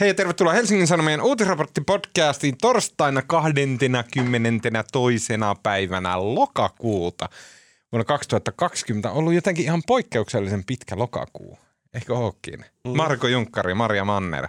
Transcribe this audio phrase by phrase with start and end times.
[0.00, 5.32] Hei ja tervetuloa Helsingin Sanomien uutisraporttipodcastiin torstaina 22.
[5.62, 7.28] päivänä lokakuuta.
[7.92, 11.58] Vuonna 2020 on ollut jotenkin ihan poikkeuksellisen pitkä lokakuu.
[11.94, 12.64] Ehkä ookin.
[12.84, 12.96] Mm.
[12.96, 14.48] Marko Junkkari, Maria Manner.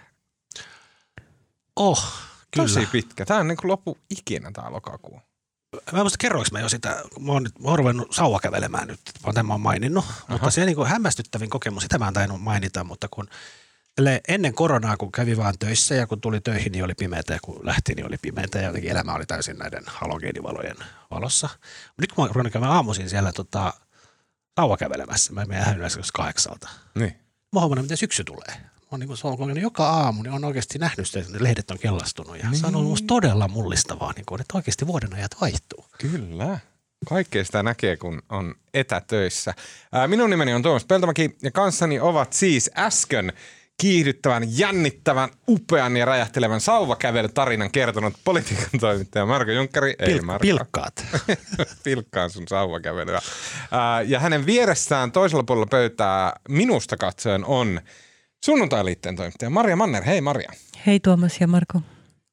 [1.76, 2.14] Oh,
[2.52, 2.68] kyllä.
[2.68, 3.26] Tosi pitkä.
[3.26, 5.22] Tämä on niin kuin loppu ikinä tämä lokakuu.
[5.92, 8.88] Mä en muista kerroinko mä jo sitä, mä oon, nyt, mä oon ruvennut sauva kävelemään
[8.88, 10.26] nyt, mä oon tämän maininnut, Aha.
[10.30, 13.30] mutta se niin kuin hämmästyttävin kokemus, sitä mä en tainnut mainita, mutta kun
[14.28, 17.66] ennen koronaa, kun kävi vaan töissä ja kun tuli töihin, niin oli pimeätä ja kun
[17.66, 20.78] lähti, niin oli pimeätä ja jotenkin elämä oli täysin näiden halogeenivalojen
[21.12, 21.50] valossa.
[22.02, 23.74] Nyt kun mä oon käymään aamuisin siellä tota,
[24.80, 26.70] kävelemässä, mä menen yleensä kahdeksalta.
[26.96, 27.16] Niin.
[27.54, 29.08] Mä huomannut, miten syksy tulee on niin
[29.38, 32.38] kuin, joka aamu, niin on oikeasti nähnyt sitä, että ne lehdet on kellastunut.
[32.38, 32.60] Ja niin.
[32.60, 35.86] se on ollut musta todella mullistavaa, niin kuin, että oikeasti vuoden ajat vaihtuu.
[35.98, 36.60] Kyllä.
[37.10, 39.54] Kaikkea sitä näkee, kun on etätöissä.
[40.08, 43.34] Minun nimeni on Tuomas Peltomäki ja kanssani ovat siis äsken
[43.80, 49.96] kiihdyttävän, jännittävän, upean ja räjähtelevän sauvakävelytarinan kertonut politiikan toimittaja Marko Junkkari.
[50.04, 50.42] Pil- Ei Marko.
[50.42, 51.06] Pilkkaat.
[51.84, 53.22] Pilkkaan sun sauvakävelyä.
[54.06, 57.82] Ja hänen vieressään toisella puolella pöytää minusta katsoen on–
[58.46, 60.04] Sunnuntai-liitteen toimittaja Maria Manner.
[60.04, 60.52] Hei Maria.
[60.86, 61.82] Hei Tuomas ja Marko.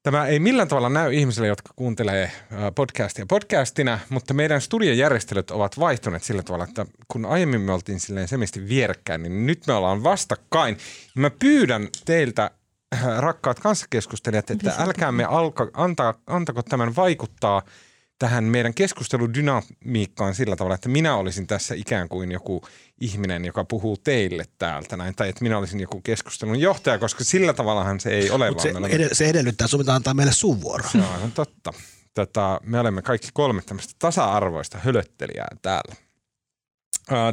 [0.07, 2.33] Tämä ei millään tavalla näy ihmisille, jotka kuuntelee
[2.75, 8.29] podcastia podcastina, mutta meidän studiojärjestelyt ovat vaihtuneet sillä tavalla, että kun aiemmin me oltiin silleen
[8.29, 10.79] semisti vierekkäin, niin nyt me ollaan vastakkain.
[11.15, 12.51] Mä pyydän teiltä,
[12.95, 17.63] äh, rakkaat kanssakeskustelijat, että älkäämme alka, anta, antako tämän vaikuttaa–
[18.19, 22.63] tähän meidän keskusteludynamiikkaan sillä tavalla, että minä olisin tässä ikään kuin joku
[23.01, 27.53] ihminen, joka puhuu teille täältä näin, tai että minä olisin joku keskustelun johtaja, koska sillä
[27.53, 28.51] tavallahan se ei ole.
[28.51, 30.89] Mut se, ed- se edellyttää, sun antaa meille sun vuoro.
[30.93, 31.73] Se on totta.
[32.15, 35.95] Tota, me olemme kaikki kolme tämmöistä tasa-arvoista hölöttelijää täällä.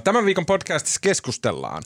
[0.04, 1.84] Tämän viikon podcastissa keskustellaan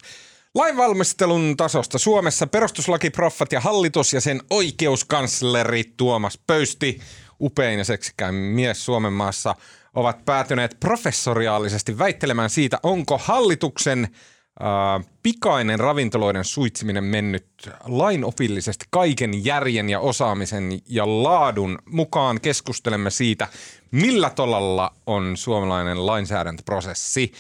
[0.56, 7.00] Lainvalmistelun tasosta Suomessa perustuslakiproffat ja hallitus ja sen oikeuskansleri Tuomas Pöysti–
[7.42, 9.56] upein ja seksikään mies Suomen maassa
[9.94, 17.48] ovat päätyneet professoriaalisesti väittelemään siitä, onko hallituksen äh, pikainen ravintoloiden suitsiminen mennyt
[17.84, 22.42] lainopillisesti kaiken järjen ja osaamisen ja laadun mukaan.
[22.42, 23.48] Keskustelemme siitä,
[23.92, 27.32] millä tolalla on suomalainen lainsäädäntöprosessi.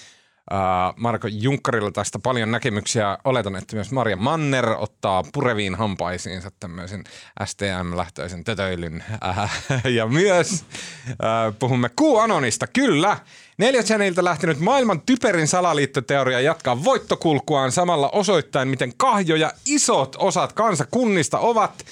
[0.53, 3.17] Äh, Marko Junkkarilla tästä paljon näkemyksiä.
[3.23, 7.03] Oletan, että myös Maria Manner ottaa pureviin hampaisiinsa tämmöisen
[7.45, 9.03] STM-lähtöisen tötöilyn.
[9.27, 9.51] Äh,
[9.97, 10.65] ja myös
[11.09, 12.67] äh, puhumme QAnonista.
[12.67, 13.17] Kyllä,
[13.57, 21.85] Neljäsjäniltä lähtenyt maailman typerin salaliittoteoria jatkaa voittokulkuaan samalla osoittain, miten kahjoja isot osat kansakunnista ovat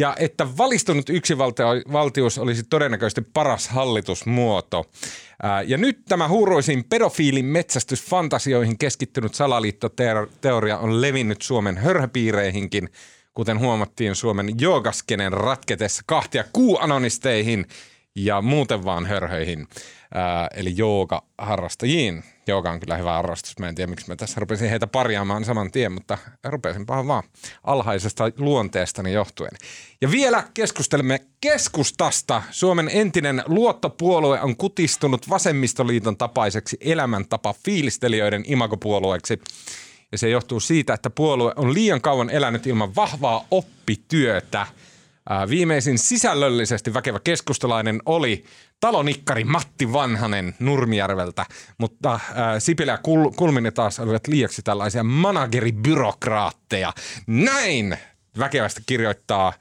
[0.00, 4.90] ja että valistunut yksivaltius olisi todennäköisesti paras hallitusmuoto.
[5.66, 12.88] Ja nyt tämä huuroisin pedofiilin metsästysfantasioihin keskittynyt salaliittoteoria on levinnyt Suomen hörhöpiireihinkin,
[13.34, 17.66] kuten huomattiin Suomen joogaskenen ratketessa kahtia kuuanonisteihin
[18.14, 19.68] ja muuten vaan hörhöihin,
[20.54, 22.24] eli jooga-harrastajiin.
[22.46, 23.58] Jooga on kyllä hyvä harrastus.
[23.58, 27.22] Mä en tiedä, miksi mä tässä rupesin heitä parjaamaan saman tien, mutta rupesin pahan vaan
[27.64, 29.50] alhaisesta luonteestani johtuen.
[30.00, 32.42] Ja vielä keskustelemme keskustasta.
[32.50, 39.40] Suomen entinen luottopuolue on kutistunut vasemmistoliiton tapaiseksi elämäntapa fiilistelijöiden imagopuolueeksi.
[40.12, 44.66] Ja se johtuu siitä, että puolue on liian kauan elänyt ilman vahvaa oppityötä–
[45.48, 48.44] Viimeisin sisällöllisesti väkevä keskustalainen oli
[48.80, 51.46] talonikkari Matti Vanhanen Nurmijärveltä,
[51.78, 52.20] mutta äh,
[52.58, 56.92] Sipilä Kul- Kulminen taas olivat liiaksi tällaisia manageribyrokraatteja.
[57.26, 57.96] Näin
[58.38, 59.52] väkevästi kirjoittaa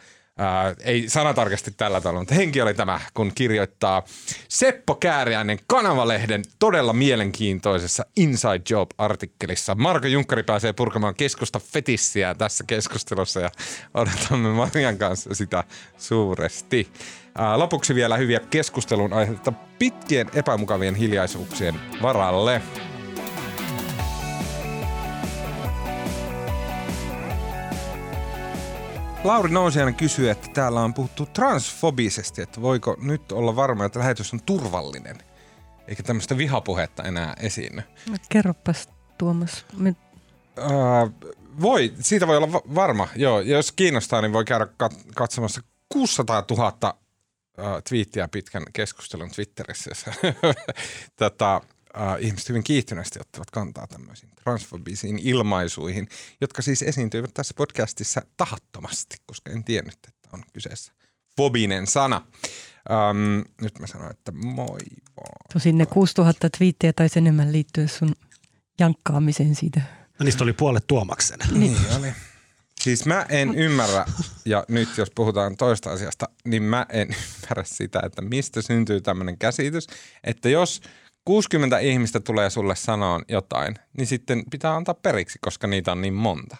[0.41, 4.03] Ää, ei sanatarkasti tällä tavalla, mutta henki oli tämä, kun kirjoittaa
[4.49, 9.75] Seppo Kääriäinen Kanavalehden todella mielenkiintoisessa Inside Job-artikkelissa.
[9.75, 13.49] Marko Junkkari pääsee purkamaan keskusta fetissiä tässä keskustelussa ja
[13.93, 15.63] odotamme Marian kanssa sitä
[15.97, 16.87] suuresti.
[17.35, 22.61] Ää, lopuksi vielä hyviä keskustelun aiheita pitkien epämukavien hiljaisuuksien varalle.
[29.23, 34.33] Lauri Nousiainen kysyy, että täällä on puhuttu transfobisesti, että voiko nyt olla varma, että lähetys
[34.33, 35.17] on turvallinen,
[35.87, 37.81] eikä tämmöistä vihapuhetta enää esiinny.
[38.09, 39.65] No, kerropas Tuomas.
[39.77, 39.95] Me...
[40.57, 41.31] Uh,
[41.61, 43.07] voi, siitä voi olla varma.
[43.15, 46.97] Joo, jos kiinnostaa, niin voi käydä kat- katsomassa 600 000
[47.59, 49.91] uh, twiittiä pitkän keskustelun Twitterissä.
[51.15, 56.07] Tätä, uh, ihmiset hyvin kiihtyneesti ottavat kantaa tämmöisiin transfobisiin ilmaisuihin,
[56.41, 60.93] jotka siis esiintyivät tässä podcastissa tahattomasti, koska en tiennyt, että on kyseessä
[61.37, 62.21] fobinen sana.
[62.89, 64.79] Um, nyt mä sanon, että moi
[65.17, 65.35] vaan.
[65.53, 68.15] Tosin ne 6000 twiittiä taisi enemmän liittyä sun
[68.79, 69.81] jankkaamiseen siitä.
[70.19, 71.39] No niistä oli puolet Tuomaksen.
[71.51, 72.13] Niin oli.
[72.81, 74.05] Siis mä en ymmärrä,
[74.45, 79.37] ja nyt jos puhutaan toista asiasta, niin mä en ymmärrä sitä, että mistä syntyy tämmöinen
[79.37, 79.87] käsitys,
[80.23, 80.81] että jos
[81.25, 86.13] 60 ihmistä tulee sulle sanoa jotain, niin sitten pitää antaa periksi, koska niitä on niin
[86.13, 86.57] monta.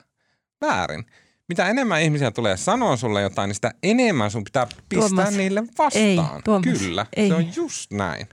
[0.62, 1.06] Väärin.
[1.50, 5.64] Mitä enemmän ihmisiä tulee sanoa sulle jotain, niin sitä enemmän sun pitää pistää Tuomas, niille
[5.78, 6.06] vastaan.
[6.06, 7.28] ei, Tuomas, Kyllä, ei.
[7.28, 8.28] se on just näin.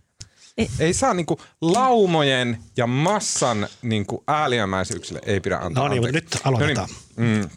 [0.59, 0.71] Ei.
[0.79, 6.39] Ei saa niinku laumojen ja massan niinku ääliömäisyyksille ei pidä antaa No niin, mutta nyt
[6.45, 6.89] aloitetaan.
[7.17, 7.51] No niin, mm,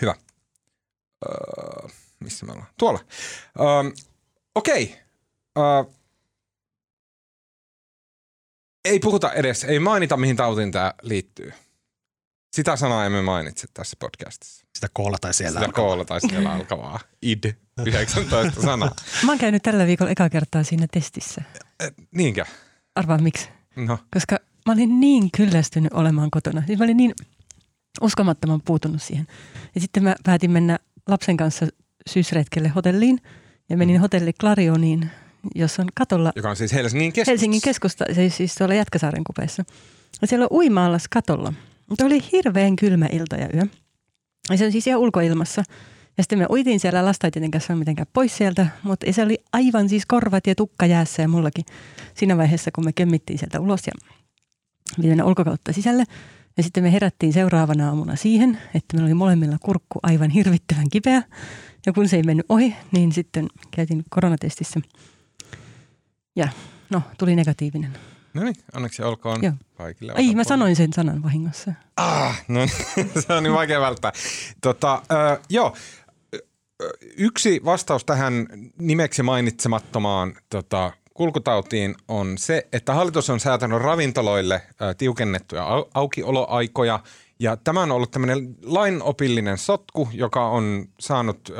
[0.00, 0.14] hyvä.
[1.26, 1.88] Öö,
[2.20, 2.68] missä me ollaan?
[2.78, 3.00] Tuolla.
[3.60, 3.90] Öö,
[4.54, 4.98] Okei.
[5.58, 5.64] Öö,
[8.84, 11.52] ei puhuta edes, ei mainita mihin tautiin tämä liittyy.
[12.52, 14.66] Sitä sanaa emme mainitse tässä podcastissa.
[14.74, 15.58] Sitä koolla tai siellä.
[15.58, 15.84] Sitä alkaa.
[15.84, 17.44] koolla tai siellä alkavaa id
[17.86, 18.94] 19 sanaa.
[19.24, 21.42] Mä oon käynyt tällä viikolla eka kertaa siinä testissä.
[21.80, 22.44] Eh, Niinkö?
[22.94, 23.48] Arvaa miksi?
[23.76, 26.62] No, Koska mä olin niin kyllästynyt olemaan kotona.
[26.66, 27.14] Siis mä olin niin
[28.00, 29.26] uskomattoman puutunut siihen.
[29.74, 30.78] Ja sitten mä päätin mennä
[31.08, 31.66] lapsen kanssa
[32.10, 33.18] syysretkelle hotelliin.
[33.68, 35.10] Ja menin hotelli Clarioniin,
[35.54, 37.30] jossa on katolla joka on siis Helsingin keskusta.
[37.30, 39.64] Helsingin keskusta, se siis tuolla Jätkäsaaren kupeessa.
[40.20, 41.52] Ja siellä on uimaallas katolla.
[41.88, 43.62] Mutta oli hirveän kylmä ilta ja yö.
[44.50, 45.62] Ja se on siis ihan ulkoilmassa.
[46.18, 49.38] Ja sitten me uitiin siellä, lasta ei tietenkään saanut mitenkään pois sieltä, mutta se oli
[49.52, 51.64] aivan siis korvat ja tukka jäässä ja mullakin
[52.14, 53.92] siinä vaiheessa, kun me kemmittiin sieltä ulos ja
[55.08, 56.04] mennä ulkokautta sisälle.
[56.56, 61.22] Ja sitten me herättiin seuraavana aamuna siihen, että meillä oli molemmilla kurkku aivan hirvittävän kipeä.
[61.86, 64.80] Ja kun se ei mennyt ohi, niin sitten käytiin koronatestissä.
[66.36, 66.48] Ja
[66.90, 67.92] no, tuli negatiivinen.
[68.34, 69.52] No niin, onneksi olkoon Joo.
[69.74, 70.12] kaikille.
[70.12, 71.72] Ai, mä sanoin sen sanan vahingossa.
[71.96, 72.60] Ah, no
[73.26, 74.12] se on niin vaikea välttää.
[74.60, 75.76] Tota, ö, joo,
[77.16, 78.46] yksi vastaus tähän
[78.78, 84.62] nimeksi mainitsemattomaan tota, kulkutautiin on se, että hallitus on säätänyt ravintoloille
[84.98, 87.00] tiukennettuja au- aukioloaikoja.
[87.38, 91.52] Ja tämä on ollut tämmöinen lainopillinen sotku, joka on saanut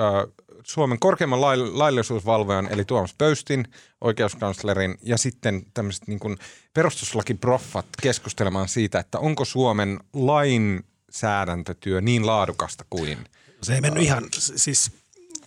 [0.65, 3.65] Suomen korkeimman lail- laillisuusvalvojan, eli Tuomas Pöystin,
[4.01, 6.39] oikeuskanslerin, ja sitten tämmöiset niin kuin
[6.75, 13.19] perustuslakiproffat keskustelemaan siitä, että onko Suomen lainsäädäntötyö niin laadukasta kuin
[13.63, 14.91] Se ei mennyt ihan, siis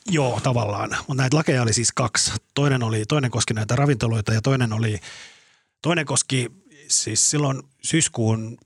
[0.09, 2.31] joo tavallaan, mutta näitä lakeja oli siis kaksi.
[2.53, 4.99] Toinen, oli, toinen koski näitä ravintoloita ja toinen oli,
[5.81, 6.51] toinen koski
[6.87, 8.57] siis silloin syyskuun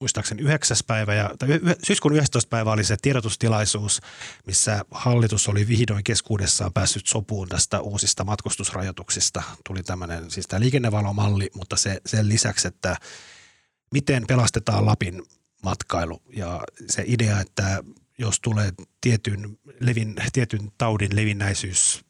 [0.00, 0.76] muistaakseni 9.
[0.86, 1.48] päivä ja, tai
[1.86, 2.48] syyskuun 11.
[2.48, 4.00] päivä oli se tiedotustilaisuus,
[4.46, 9.42] missä hallitus oli vihdoin keskuudessaan päässyt sopuun tästä uusista matkustusrajoituksista.
[9.66, 12.96] Tuli tämmöinen siis tämä liikennevalomalli, mutta se, sen lisäksi, että
[13.92, 15.22] miten pelastetaan Lapin
[15.62, 17.84] matkailu ja se idea, että
[18.22, 22.04] jos tulee tietyn, levin, tietyn taudin levinnäisyys,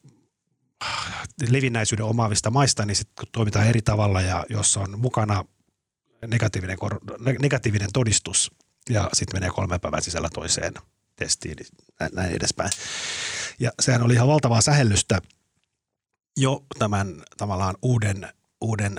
[1.49, 5.45] levinnäisyyden omaavista maista, niin sitten toimitaan eri tavalla ja jos on mukana
[6.27, 6.77] negatiivinen,
[7.41, 8.51] negatiivinen todistus
[8.89, 10.73] ja sitten menee kolmen päivän sisällä toiseen
[11.15, 11.67] testiin, niin
[11.99, 12.69] nä- näin edespäin.
[13.59, 15.21] Ja sehän oli ihan valtavaa sähellystä
[16.37, 18.95] jo tämän tavallaan uuden, uuden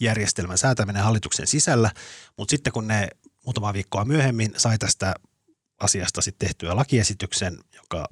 [0.00, 1.90] järjestelmän säätäminen hallituksen sisällä,
[2.38, 3.08] mutta sitten kun ne
[3.44, 5.14] muutama viikkoa myöhemmin sai tästä
[5.82, 8.08] asiasta sitten tehtyä lakiesityksen, joka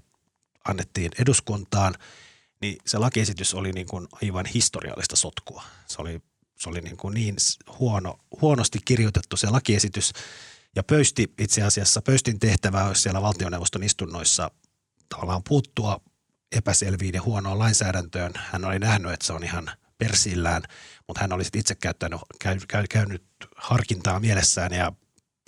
[0.69, 1.95] annettiin eduskuntaan,
[2.61, 5.63] niin se lakiesitys oli niin kuin aivan historiallista sotkua.
[5.87, 6.21] Se oli,
[6.59, 7.37] se oli niin, kuin niin
[7.79, 10.13] huono, huonosti kirjoitettu se lakiesitys.
[10.77, 14.51] Ja Pöysti itse asiassa, Pöystin tehtävä olisi siellä valtioneuvoston istunnoissa
[15.09, 16.01] tavallaan puuttua
[16.53, 18.33] epäselviin ja huonoon lainsäädäntöön.
[18.37, 20.62] Hän oli nähnyt, että se on ihan persillään,
[21.07, 23.25] mutta hän oli itse käyttänyt, käy, käy, käynyt
[23.57, 24.93] harkintaa mielessään ja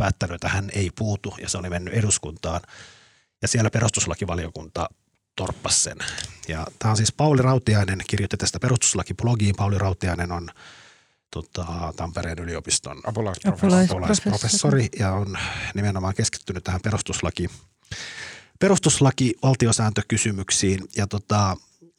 [0.03, 2.61] päättänyt, että hän ei puutu ja se oli mennyt eduskuntaan.
[3.43, 4.89] Ja siellä perustuslakivaliokunta
[5.37, 5.99] torppasi sen.
[6.49, 9.55] Ja tämä on siis Pauli Rautiainen, kirjoitti tästä perustuslakiblogiin.
[9.57, 10.49] Pauli Rautiainen on
[11.31, 11.65] tota,
[11.97, 13.73] Tampereen yliopiston apulaisprofessori.
[13.73, 15.39] Apulais- apulaisprofessori ja on
[15.75, 17.49] nimenomaan keskittynyt tähän perustuslaki,
[18.59, 20.81] perustuslaki valtiosääntökysymyksiin.
[20.97, 21.57] Ja tota,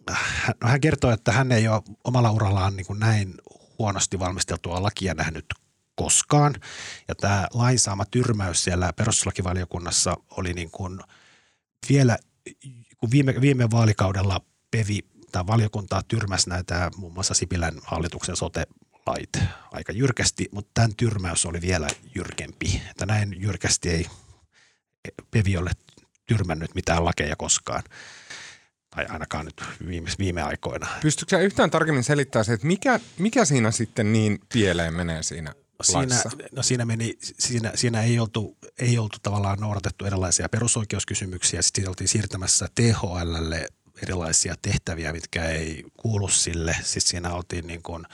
[0.10, 3.34] hän, no hän kertoo, että hän ei ole omalla urallaan niin kuin näin
[3.80, 5.46] huonosti valmisteltua lakia nähnyt
[5.96, 6.56] koskaan.
[7.08, 11.00] Ja tämä lain saama tyrmäys siellä perustuslakivaliokunnassa oli niin kuin
[11.90, 12.18] vielä,
[12.98, 15.00] kun viime, viime vaalikaudella Pevi
[15.32, 19.40] tai valiokuntaa tyrmäsi näitä muun muassa Sipilän hallituksen sote-lait
[19.72, 22.82] aika jyrkästi, mutta tämän tyrmäys oli vielä jyrkempi.
[22.90, 24.06] Että näin jyrkästi ei
[25.32, 25.72] Pevi ole
[26.26, 27.84] tyrmännyt mitään lakeja koskaan.
[28.96, 30.88] Tai ainakaan nyt viime, viime aikoina.
[31.02, 36.22] Pystytkö yhtään tarkemmin selittämään se, että mikä, mikä siinä sitten niin pieleen menee siinä Siinä,
[36.52, 41.62] no siinä, meni, siinä, siinä ei, oltu, ei oltu tavallaan noudatettu erilaisia perusoikeuskysymyksiä.
[41.62, 43.68] Sitten oltiin siirtämässä THLlle
[44.04, 46.76] erilaisia tehtäviä, mitkä ei kuulu sille.
[46.82, 48.06] Sitten siinä oltiin niin kuin,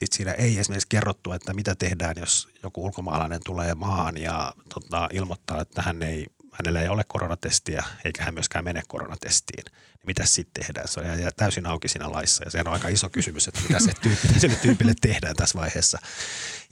[0.00, 5.08] sit siinä ei esimerkiksi kerrottu, että mitä tehdään, jos joku ulkomaalainen tulee maahan ja tota,
[5.12, 10.26] ilmoittaa, että hän ei hänellä ei ole koronatestiä, eikä hän myöskään mene koronatestiin, niin mitä
[10.26, 10.88] sitten tehdään?
[10.88, 11.06] Se on
[11.36, 14.56] täysin auki siinä laissa ja se on aika iso kysymys, että mitä se tyyppi, sille
[14.56, 15.98] tyypille tehdään tässä vaiheessa.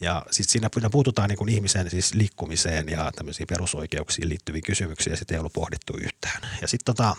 [0.01, 5.17] Ja sitten siinä puututaan niin kuin ihmisen siis liikkumiseen ja tämmöisiin perusoikeuksiin liittyviin kysymyksiin ja
[5.17, 6.41] sitä ei ollut pohdittu yhtään.
[6.61, 7.17] Ja sitten tota,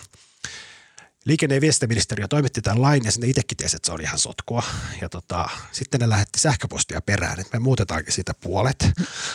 [1.25, 4.63] Liikenne- ja viestintäministeriö toimitti tämän lain ja sinne itsekin tiesi, että se oli ihan sotkua.
[5.01, 8.91] Ja tota, sitten ne lähetti sähköpostia perään, että me muutetaankin siitä puolet.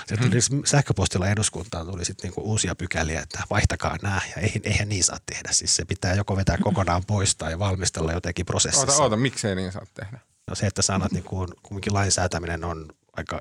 [0.07, 0.63] Se tuli mm.
[0.65, 5.19] sähköpostilla eduskuntaan tuli sitten niinku uusia pykäliä, että vaihtakaa nämä ja eihän, eihän niin saa
[5.27, 5.49] tehdä.
[5.53, 8.87] Siis se pitää joko vetää kokonaan pois tai valmistella jotenkin prosessissa.
[8.87, 10.19] Oota, oota, miksei niin saa tehdä?
[10.47, 13.41] No se, että sanat niin kuin, kumminkin lainsäätäminen on aika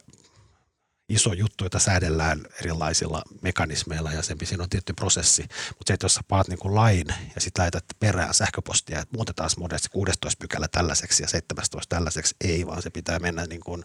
[1.09, 5.41] iso juttu, jota säädellään erilaisilla mekanismeilla ja sen siinä on tietty prosessi.
[5.41, 9.49] Mutta se, että jos sä paat niin lain ja sitten lähetät perään sähköpostia, että muutetaan
[9.57, 13.83] modesti 16 pykälä tällaiseksi ja 17 tällaiseksi, ei vaan se pitää mennä niin kuin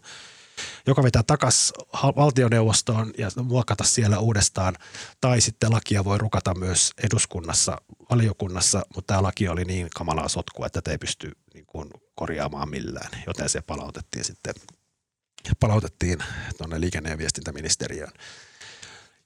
[0.87, 1.75] joka vetää takaisin
[2.15, 4.75] valtioneuvostoon ja muokata siellä uudestaan.
[5.21, 7.77] Tai sitten lakia voi rukata myös eduskunnassa,
[8.09, 12.69] valiokunnassa, mutta tämä laki oli niin kamalaa sotkua, että tätä ei pysty niin kuin korjaamaan
[12.69, 14.53] millään, joten se palautettiin sitten
[15.59, 16.19] palautettiin
[16.57, 18.11] tuonne liikenne- ja viestintäministeriöön.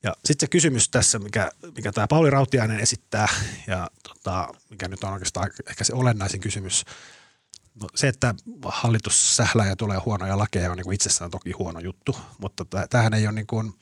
[0.03, 3.27] Ja sitten se kysymys tässä, mikä, mikä tämä Pauli Rautiainen esittää,
[3.67, 6.85] ja tota, mikä nyt on oikeastaan ehkä se olennaisin kysymys,
[7.81, 12.17] no, se, että hallitus sählää ja tulee huonoja lakeja on niin itsessään toki huono juttu,
[12.37, 13.73] mutta tämähän ei ole, niin kuin,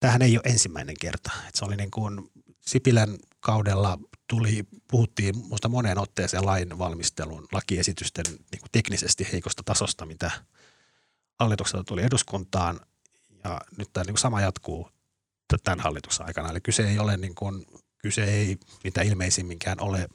[0.00, 1.30] tämähän ei ole ensimmäinen kerta.
[1.48, 8.24] Et se oli niin kuin Sipilän kaudella tuli, puhuttiin minusta moneen otteeseen lain valmistelun lakiesitysten
[8.28, 10.30] niin kuin teknisesti heikosta tasosta, mitä–
[11.38, 12.80] hallitukselta tuli eduskuntaan
[13.44, 14.90] ja nyt tämä niin sama jatkuu
[15.64, 16.50] tämän hallituksen aikana.
[16.50, 17.66] Eli kyse ei ole niin kuin,
[17.98, 20.08] kyse ei mitä ilmeisimminkään ole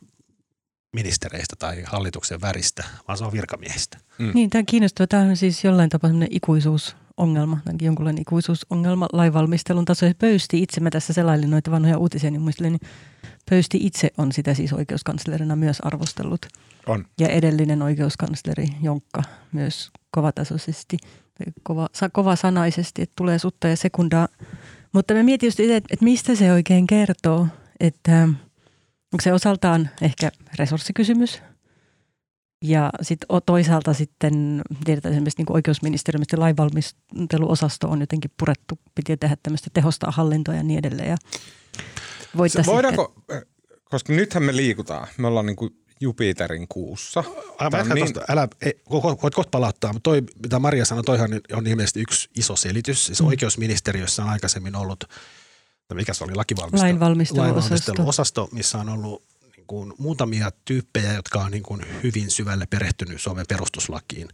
[0.93, 3.97] ministereistä tai hallituksen väristä, vaan se on virkamiehistä.
[4.17, 4.31] Mm.
[4.33, 5.07] Niin, tämä on kiinnostava.
[5.07, 10.05] Tämä on siis jollain tapaa ikuisuusongelma, jonkunlainen ikuisuusongelma lainvalmistelun taso.
[10.05, 12.91] Ja Pöysti itse, mä tässä selailin noita vanhoja uutisia, niin muistelin, niin
[13.49, 16.45] Pöysti itse on sitä siis oikeuskanslerina myös arvostellut.
[16.87, 17.05] On.
[17.19, 20.97] Ja edellinen oikeuskansleri Jonkka myös kovatasoisesti,
[21.63, 24.27] kova, kova sanaisesti, että tulee sutta ja sekundaa.
[24.93, 27.47] Mutta mä mietin just itse, että, että mistä se oikein kertoo,
[27.79, 28.27] että
[29.13, 31.41] onko se osaltaan ehkä resurssikysymys,
[32.63, 39.69] ja sitten toisaalta sitten tiedetään esimerkiksi niin oikeusministeriön lainvalmisteluosasto on jotenkin purettu, piti tehdä tämmöistä
[39.73, 41.09] tehostaa hallintoa ja niin edeleen.
[41.09, 41.17] Ja
[42.65, 43.45] voidaanko, ehkä...
[43.83, 47.23] koska nythän me liikutaan, me ollaan niin kuin Jupiterin kuussa.
[47.57, 48.13] Aivan, niin...
[48.13, 52.29] tosta, älä, ei, voit kohta palauttaa, mutta toi, mitä Maria sanoi, toihan on ilmeisesti yksi
[52.37, 53.05] iso selitys.
[53.05, 53.27] Siis mm.
[53.27, 55.03] oikeusministeriössä on aikaisemmin ollut,
[55.95, 56.81] no mikä se oli, lakivalmistelu,
[57.35, 59.23] lainvalmisteluosasto, missä on ollut
[59.57, 64.27] niin kuin, muutamia tyyppejä, jotka on niin kuin, hyvin syvälle perehtynyt Suomen perustuslakiin.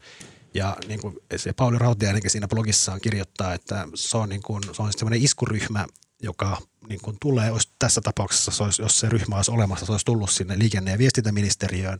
[0.53, 4.81] Ja niin kuin se Pauli Rautiainenkin siinä blogissaan kirjoittaa, että se on, niin kuin, se
[4.81, 5.85] on sellainen iskuryhmä,
[6.23, 6.57] joka
[6.89, 10.05] niin kuin tulee, olisi tässä tapauksessa, se olisi, jos se ryhmä olisi olemassa, se olisi
[10.05, 11.99] tullut sinne liikenne- ja viestintäministeriöön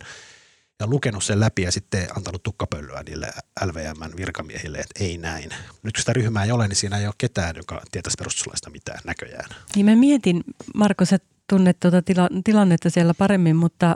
[0.79, 3.27] ja lukenut sen läpi ja sitten antanut tukkapölyä niille
[3.65, 5.50] LVMn virkamiehille, että ei näin.
[5.84, 9.00] Nyt kun sitä ryhmää ei ole, niin siinä ei ole ketään, joka tietäisi perustuslaista mitään
[9.05, 9.50] näköjään.
[9.75, 10.43] Niin mä mietin,
[10.75, 11.17] Marko, sä
[11.50, 13.96] tunnet tuota tila, tilannetta siellä paremmin, mutta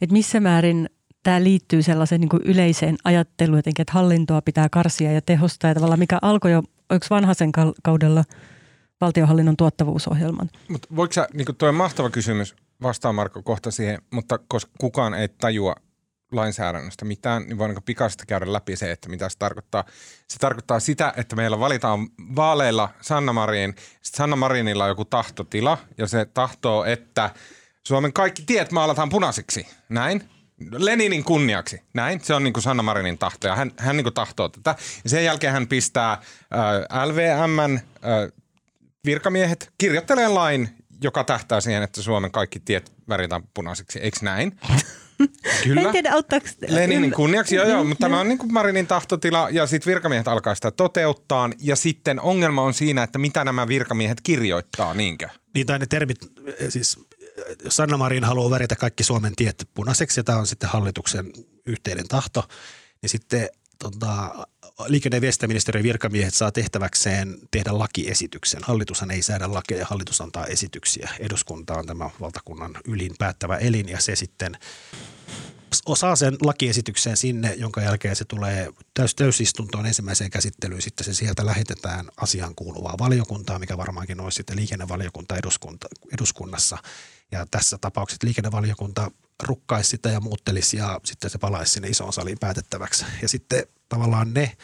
[0.00, 0.88] että missä määrin
[1.22, 5.98] tämä liittyy sellaiseen niin yleiseen ajatteluun jotenkin, että hallintoa pitää karsia ja tehostaa ja tavallaan
[5.98, 7.52] mikä alkoi jo, oliko vanhaisen
[7.82, 8.24] kaudella–
[9.00, 10.50] valtionhallinnon tuottavuusohjelman.
[10.68, 15.14] Mutta voiko sä, niin tuo on mahtava kysymys, vastaa Marko kohta siihen, mutta koska kukaan
[15.14, 15.74] ei tajua
[16.36, 19.84] lainsäädännöstä mitään, niin voin pikaisesti käydä läpi se, että mitä se tarkoittaa.
[20.28, 26.06] Se tarkoittaa sitä, että meillä valitaan vaaleilla Sanna Marin, Sanna Marinilla on joku tahtotila, ja
[26.06, 27.30] se tahtoo, että
[27.86, 29.66] Suomen kaikki tiet maalataan punaisiksi.
[29.88, 30.28] Näin.
[30.70, 31.82] Leninin kunniaksi.
[31.94, 32.20] Näin.
[32.20, 34.74] Se on niin kuin Sanna Marinin tahto ja hän, hän niin kuin tahtoo tätä.
[35.04, 38.32] Ja sen jälkeen hän pistää äh, LVMn äh,
[39.04, 40.68] virkamiehet kirjoittelee lain,
[41.02, 43.98] joka tähtää siihen, että Suomen kaikki tiet väritään punaisiksi.
[43.98, 44.60] Eikö näin?
[45.64, 45.80] Kyllä.
[45.80, 46.46] En tiedä, auttaako...
[46.68, 50.54] Leninin kunniaksi, joo, joo, mutta tämä on niin kuin Marinin tahtotila ja sitten virkamiehet alkaa
[50.54, 51.50] sitä toteuttaa.
[51.60, 55.28] Ja sitten ongelma on siinä, että mitä nämä virkamiehet kirjoittaa, niinkö?
[55.54, 56.18] Niin tai ne termit,
[56.68, 56.98] siis
[57.68, 61.32] Sanna Marin haluaa väritä kaikki Suomen tiet punaiseksi ja tämä on sitten hallituksen
[61.66, 62.44] yhteinen tahto.
[63.02, 64.46] Niin sitten tota,
[64.86, 68.60] liikenne- ja viestintäministeriön virkamiehet saa tehtäväkseen tehdä lakiesityksen.
[68.64, 71.10] Hallitushan ei säädä lakeja, hallitus antaa esityksiä.
[71.18, 74.58] Eduskunta on tämä valtakunnan ylin päättävä elin ja se sitten
[75.86, 80.82] osaa sen lakiesityksen sinne, jonka jälkeen se tulee täys, täysistuntoon ensimmäiseen käsittelyyn.
[80.82, 86.78] Sitten se sieltä lähetetään asian kuuluvaa valiokuntaa, mikä varmaankin olisi sitten liikennevaliokunta eduskunta, eduskunnassa.
[87.32, 89.10] Ja tässä tapauksessa liikennevaliokunta
[89.42, 93.04] rukkaisi sitä ja muuttelisi ja sitten se palaisi sinne isoon saliin päätettäväksi.
[93.22, 94.56] Ja sitten tavallaan ne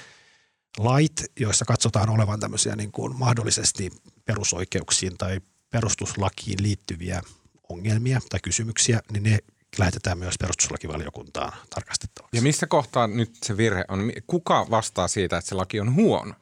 [0.79, 3.91] lait, joissa katsotaan olevan tämmöisiä niin kuin mahdollisesti
[4.25, 5.41] perusoikeuksiin tai
[5.71, 7.23] perustuslakiin liittyviä
[7.69, 9.39] ongelmia tai kysymyksiä, niin ne
[9.79, 12.37] lähetetään myös perustuslakivaliokuntaan tarkastettavaksi.
[12.37, 14.13] Ja missä kohtaa nyt se virhe on?
[14.27, 16.35] Kuka vastaa siitä, että se laki on huono?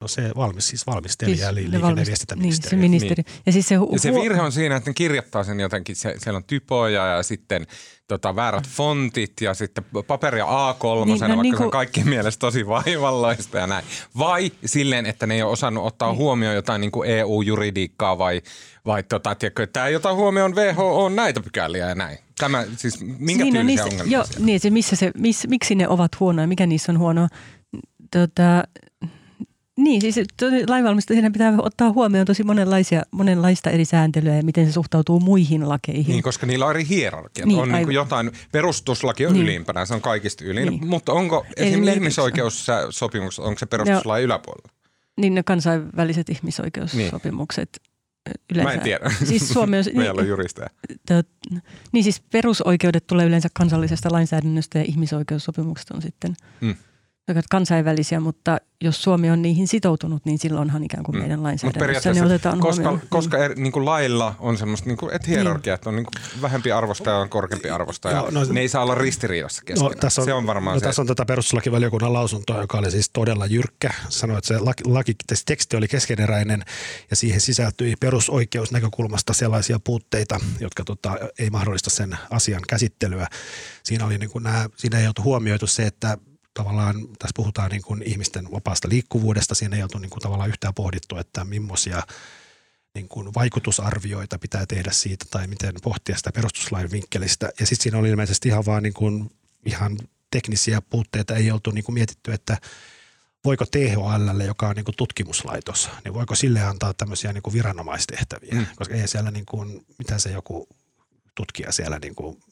[0.00, 2.80] No se valmis, siis valmistelija, siis eli liikenne- ja viestintäministeriö.
[2.80, 3.22] Niin, se ministeri.
[3.26, 3.42] Niin.
[3.46, 6.14] Ja, siis se, hu- ja se virhe on siinä, että ne kirjoittaa sen jotenkin, se,
[6.18, 7.66] siellä on typoja ja sitten
[8.08, 11.58] tota, väärät fontit ja sitten paperia A3, niin, no, vaikka niin kuin...
[11.58, 13.84] se on kaikkien mielestä tosi vaivalloista ja näin.
[14.18, 16.18] Vai silleen, että ne ei ole osannut ottaa niin.
[16.18, 18.42] huomioon jotain niin kuin EU-juridiikkaa vai,
[18.86, 22.18] vai tota, tiedätkö, että tämä ei ota huomioon WHO on näitä pykäliä ja näin.
[22.38, 25.88] Tämä siis, minkä niin, no, niistä, ongelmia jo, niin, se, missä se, miss, miksi ne
[25.88, 27.28] ovat huonoja, mikä niissä on huonoa.
[28.10, 28.64] Tota,
[29.76, 30.16] niin, siis
[30.68, 36.12] lainvalmistajien pitää ottaa huomioon tosi monenlaisia, monenlaista eri sääntelyä ja miten se suhtautuu muihin lakeihin.
[36.12, 37.46] Niin, koska niillä on eri hierarkia.
[37.46, 39.42] Niin, on niin kuin jotain, perustuslaki on niin.
[39.42, 40.86] ylimpänä, se on kaikista ylin, niin.
[40.86, 44.72] mutta onko esimerkiksi ihmisoikeussopimus, onko se perustuslain yläpuolella?
[45.16, 48.34] Niin ne kansainväliset ihmisoikeussopimukset niin.
[48.52, 48.68] yleensä.
[48.68, 49.10] Mä en tiedä.
[49.24, 50.68] Siis Suomi on, Meillä on juristeja.
[51.06, 51.28] Tot,
[51.92, 56.36] niin siis perusoikeudet tulee yleensä kansallisesta lainsäädännöstä ja ihmisoikeussopimukset on sitten
[57.34, 61.20] hmm kansainvälisiä, mutta jos Suomi on niihin sitoutunut, niin silloinhan ikään kuin mm.
[61.20, 63.08] meidän lainsäädännössä ne otetaan koska, huomioon.
[63.08, 65.74] Koska er, niin kuin lailla on semmoista niin kuin, et hierarkia, niin.
[65.74, 68.16] että on niin kuin vähempi arvostaja ja on korkeampi arvostaja.
[68.16, 69.94] Joo, no, ne ei saa olla ristiriidassa keskenään.
[69.94, 70.86] No, tässä on, se on varmaan no, se.
[70.86, 73.90] Tässä on tätä perustuslakivaliokunnan lausuntoa, joka oli siis todella jyrkkä.
[74.08, 75.14] Sanoi, että se laki, laki,
[75.46, 76.62] teksti oli keskeneräinen
[77.10, 83.26] ja siihen sisältyi perusoikeusnäkökulmasta sellaisia puutteita, jotka tota, ei mahdollista sen asian käsittelyä.
[83.82, 86.18] Siinä, oli niin kuin nämä, siinä ei oltu huomioitu se, että
[86.60, 89.54] tavallaan tässä puhutaan niin kuin ihmisten vapaasta liikkuvuudesta.
[89.54, 92.02] Siinä ei oltu niin kuin tavallaan yhtään pohdittu, että millaisia
[92.94, 97.46] niin kuin vaikutusarvioita pitää tehdä siitä tai miten pohtia sitä perustuslain vinkkelistä.
[97.60, 99.30] Ja sitten siinä oli ilmeisesti ihan vaan niin kuin,
[99.66, 99.98] ihan
[100.30, 101.34] teknisiä puutteita.
[101.34, 102.58] Ei oltu niin kuin mietitty, että
[103.44, 108.54] voiko THL, joka on niin kuin tutkimuslaitos, niin voiko sille antaa tämmöisiä niin kuin viranomaistehtäviä,
[108.54, 108.66] mm.
[108.76, 110.68] koska ei siellä niin kuin, mitä se joku
[111.34, 112.42] tutkija siellä niin kuin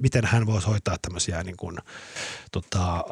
[0.00, 1.78] miten hän voisi hoitaa tämmöisiä niin kuin,
[2.52, 3.04] tota,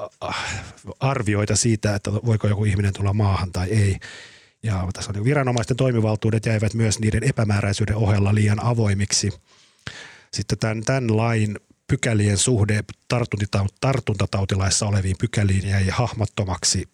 [1.01, 3.97] arvioita siitä, että voiko joku ihminen tulla maahan tai ei.
[4.63, 9.31] Ja tässä on niin viranomaisten toimivaltuudet jäivät myös niiden epämääräisyyden ohella liian avoimiksi.
[10.33, 12.85] Sitten tämän, tämän lain pykälien suhde
[13.81, 16.89] tartuntatautilaissa oleviin pykäliin jäi hahmottomaksi.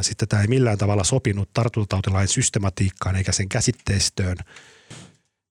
[0.00, 4.36] Sitten tämä ei millään tavalla sopinut tartuntatautilain systematiikkaan eikä sen käsitteistöön.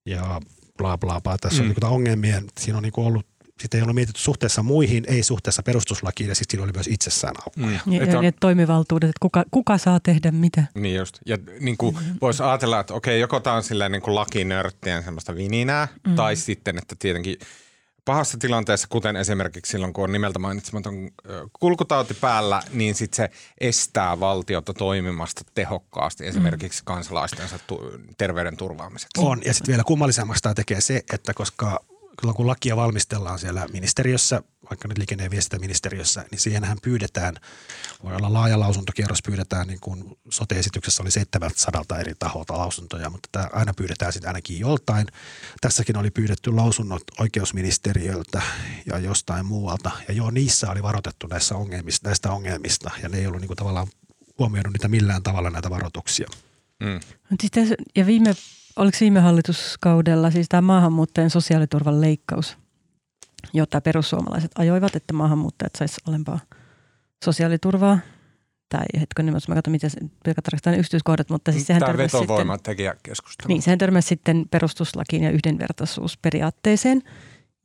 [0.06, 0.42] Ja
[0.78, 1.38] bla bla bla.
[1.38, 1.70] Tässä mm.
[1.70, 2.42] on niin ongelmia.
[2.60, 3.26] Siinä on niin ollut
[3.60, 7.36] sitten ei ollut mietitty suhteessa muihin, ei suhteessa perustuslakiin ja sitten siinä oli myös itsessään
[7.46, 7.80] aukkoja.
[7.86, 7.94] Mm.
[7.94, 10.64] Ja, ja ne toimivaltuudet, että kuka, kuka saa tehdä mitä.
[10.76, 11.20] Niin just.
[11.26, 12.18] Ja niin kuin mm-hmm.
[12.22, 16.16] voisi ajatella, että okei, joko tämä on silleen niin kuin lakinörttien semmoista vininää, mm.
[16.16, 17.38] tai sitten, että tietenkin–
[18.08, 21.10] pahassa tilanteessa, kuten esimerkiksi silloin, kun on nimeltä mainitsematon
[21.60, 23.30] kulkutauti päällä, niin sitten se
[23.62, 29.22] estää valtiota toimimasta tehokkaasti esimerkiksi kansalaistensa tu- terveyden turvaamiseksi.
[29.22, 31.86] On, ja sitten vielä kummallisemmaksi tämä tekee se, että koska
[32.22, 37.36] kun lakia valmistellaan siellä ministeriössä, vaikka nyt liikenne- ja viestintäministeriössä, niin siihenhän pyydetään,
[38.04, 43.50] voi olla laaja lausuntokierros, pyydetään niin kuin sote-esityksessä oli 700 eri taholta lausuntoja, mutta tämä
[43.54, 45.08] aina pyydetään sitten ainakin joltain.
[45.62, 48.42] Tässäkin oli pyydetty lausunnot oikeusministeriöltä
[48.86, 53.28] ja jostain muualta, ja joo, niissä oli varoitettu näissä ongelmista, näistä ongelmista, ja ne ei
[53.28, 53.88] ollut niin kuin tavallaan
[54.40, 56.28] huomioinut niitä millään tavalla näitä varoituksia.
[56.80, 57.00] Mm.
[57.96, 58.36] Ja viime
[58.78, 62.58] oliko viime hallituskaudella siis tämä maahanmuuttajien sosiaaliturvan leikkaus,
[63.54, 66.40] jota perussuomalaiset ajoivat, että maahanmuuttajat saisivat alempaa
[67.26, 68.00] sosiaaliturvaa.
[68.70, 72.48] Tai hetken, mä katson, miten se tarkastetaan yksityiskohdat, mutta siis sehän törmäsi sitten,
[73.04, 73.48] keskustelu.
[73.48, 77.02] Niin, sehän törmäsi sitten perustuslakiin ja yhdenvertaisuusperiaatteeseen.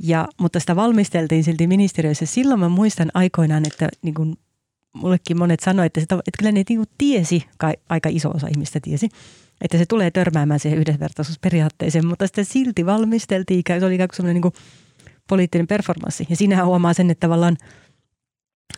[0.03, 2.27] Ja, mutta sitä valmisteltiin silti ministeriössä.
[2.27, 4.37] Silloin mä muistan aikoinaan, että niin kun
[4.92, 7.44] mullekin monet sanoivat, että, sitä, että kyllä ne niin tiesi,
[7.88, 9.09] aika iso osa ihmistä tiesi,
[9.62, 14.53] että se tulee törmäämään siihen yhdenvertaisuusperiaatteeseen, mutta sitten silti valmisteltiin, se oli ikään kuin niin
[15.29, 16.27] poliittinen performanssi.
[16.31, 17.57] Ja siinähän huomaa sen, että tavallaan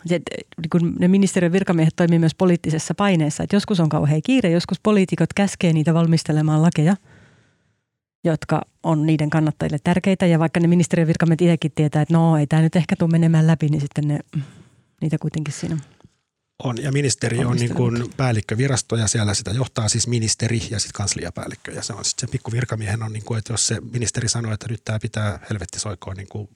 [0.06, 0.20] se,
[0.62, 4.80] niin kun ne ministeriön virkamiehet toimii myös poliittisessa paineessa, että joskus on kauhean kiire, joskus
[4.82, 6.96] poliitikot käskee niitä valmistelemaan lakeja,
[8.24, 10.26] jotka on niiden kannattajille tärkeitä.
[10.26, 13.46] Ja vaikka ne ministeriön virkamiehet itsekin tietää, että no ei tämä nyt ehkä tule menemään
[13.46, 14.18] läpi, niin sitten ne,
[15.00, 15.76] niitä kuitenkin siinä
[16.58, 20.94] on, ja ministeri on niin kuin päällikkövirasto ja siellä sitä johtaa siis ministeri ja sitten
[20.94, 21.72] kansliapäällikkö.
[21.72, 24.52] Ja se on sitten se pikku virkamiehen on, niin kuin, että jos se ministeri sanoo,
[24.52, 26.48] että nyt tämä pitää helvetti soikoon niin kuin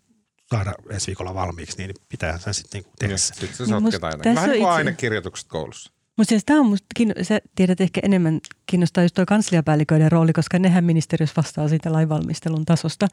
[0.50, 3.16] saada ensi viikolla valmiiksi, niin pitää sen sitten niin tehdä.
[3.16, 4.34] Sitten se niin sotketaan jotenkin.
[4.34, 5.92] Vähän niin kuin ainekirjoitukset koulussa.
[6.16, 6.86] Mutta siis tämä on musta,
[7.22, 12.64] sä tiedät ehkä enemmän kiinnostaa just tuo kansliapäälliköiden rooli, koska nehän ministeriössä vastaa siitä lainvalmistelun
[12.64, 13.08] tasosta.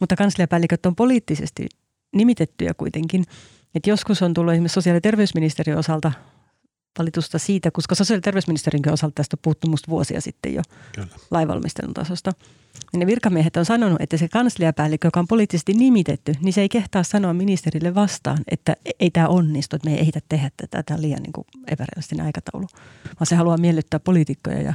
[0.00, 1.66] Mutta kansliapäälliköt on poliittisesti
[2.14, 3.24] nimitettyjä kuitenkin.
[3.74, 6.12] Et joskus on tullut esimerkiksi sosiaali- ja terveysministeriön osalta
[6.98, 10.62] valitusta siitä, koska sosiaali- ja terveysministerinkin osalta tästä puuttuu musta vuosia sitten jo
[10.94, 11.08] Kyllä.
[11.30, 12.32] lainvalmistelun tasosta.
[12.92, 16.68] Ja ne virkamiehet on sanonut, että se kansliapäällikkö, joka on poliittisesti nimitetty, niin se ei
[16.68, 20.96] kehtaa sanoa ministerille vastaan, että ei tämä onnistu, että me ei ehitä tehdä tätä, tämä
[20.96, 22.66] on liian niin kuin epärealistinen aikataulu.
[23.04, 24.74] Vaan se haluaa miellyttää poliitikkoja ja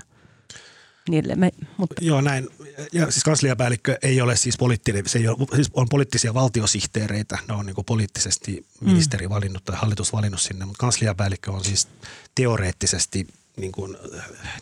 [1.12, 1.36] niille.
[1.36, 2.50] Me, mutta Joo, näin.
[2.92, 7.54] Ja siis kansliapäällikkö ei ole siis poliittinen, se ei ole, siis on poliittisia valtiosihteereitä, ne
[7.54, 11.88] on niin poliittisesti ministeri valinnut tai hallitus valinnut sinne, mutta kansliapäällikkö on siis
[12.36, 13.98] teoreettisesti niin kuin,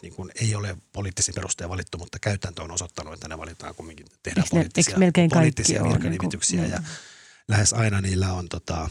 [0.01, 4.05] niin kuin ei ole poliittisen perusteen valittu, mutta käytäntö on osoittanut, että ne valitaan kumminkin,
[4.23, 6.89] tehdään Eikö ne- poliittisia, eikö melkein poliittisia virkanimityksiä niin ja kuin-
[7.47, 8.89] lähes aina niillä on tota,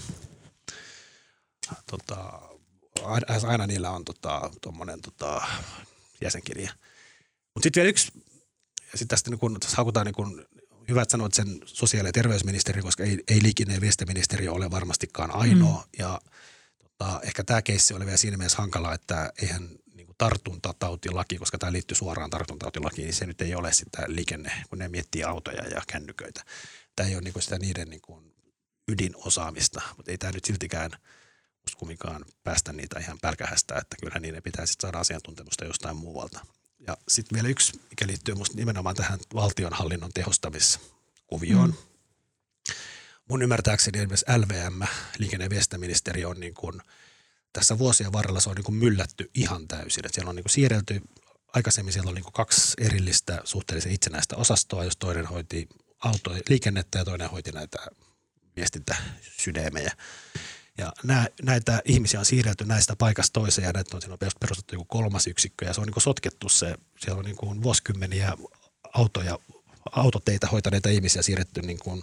[1.90, 2.40] tota,
[3.28, 4.50] lähes aina niillä on tota,
[5.02, 5.46] tota,
[6.20, 6.72] jäsenkirja.
[7.58, 8.12] Mutta sitten vielä yksi,
[8.92, 10.46] ja sitten tästä niin kun, tässä hakutaan niin kun,
[10.88, 15.34] hyvä, että sanoit sen sosiaali- ja terveysministeri, koska ei, ei liikenne- ja viestintäministeriö ole varmastikaan
[15.34, 15.82] ainoa.
[15.82, 15.88] Mm.
[15.98, 16.20] Ja
[16.78, 21.72] tota, ehkä tämä keissi oli vielä siinä mielessä hankala, että eihän niin tartuntatautilaki, koska tämä
[21.72, 25.82] liittyy suoraan tartuntatautilakiin, niin se nyt ei ole sitä liikenne, kun ne miettii autoja ja
[25.92, 26.44] kännyköitä.
[26.96, 28.34] Tämä ei ole niin sitä niiden niin kuin
[28.88, 30.90] ydinosaamista, mutta ei tämä nyt siltikään
[31.76, 36.40] kumminkaan päästä niitä ihan pälkähästä, että kyllä niiden pitää sitten saada asiantuntemusta jostain muualta.
[36.86, 41.70] Ja sitten vielä yksi, mikä liittyy musta nimenomaan tähän valtionhallinnon tehostamiskuvioon.
[41.70, 41.76] Mm.
[43.28, 44.82] Mun ymmärtääkseni esimerkiksi LVM,
[45.18, 46.82] liikenne- ja viestintäministeriö on niin kuin,
[47.52, 50.06] tässä vuosien varrella se on niin kuin myllätty ihan täysin.
[50.06, 51.02] Et siellä on niin kuin siirrelty,
[51.52, 56.98] aikaisemmin siellä oli niin kuin kaksi erillistä suhteellisen itsenäistä osastoa, jos toinen hoiti auto, liikennettä
[56.98, 57.78] ja toinen hoiti näitä
[58.56, 59.92] viestintäsydämejä.
[60.78, 60.92] Ja
[61.42, 65.26] näitä ihmisiä on siirretty näistä paikasta toiseen ja näitä on, siinä on perustettu joku kolmas
[65.26, 68.32] yksikkö ja se on niin kuin sotkettu se, siellä on niin kuin vuosikymmeniä
[68.94, 69.38] autoja,
[69.92, 72.02] autoteitä hoitaneita ihmisiä siirretty niin kuin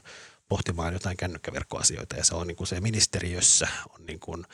[0.50, 3.68] pohtimaan jotain kännykkäverkkoasioita ja se on niin kuin se ministeriössä
[4.00, 4.46] on niin kuin,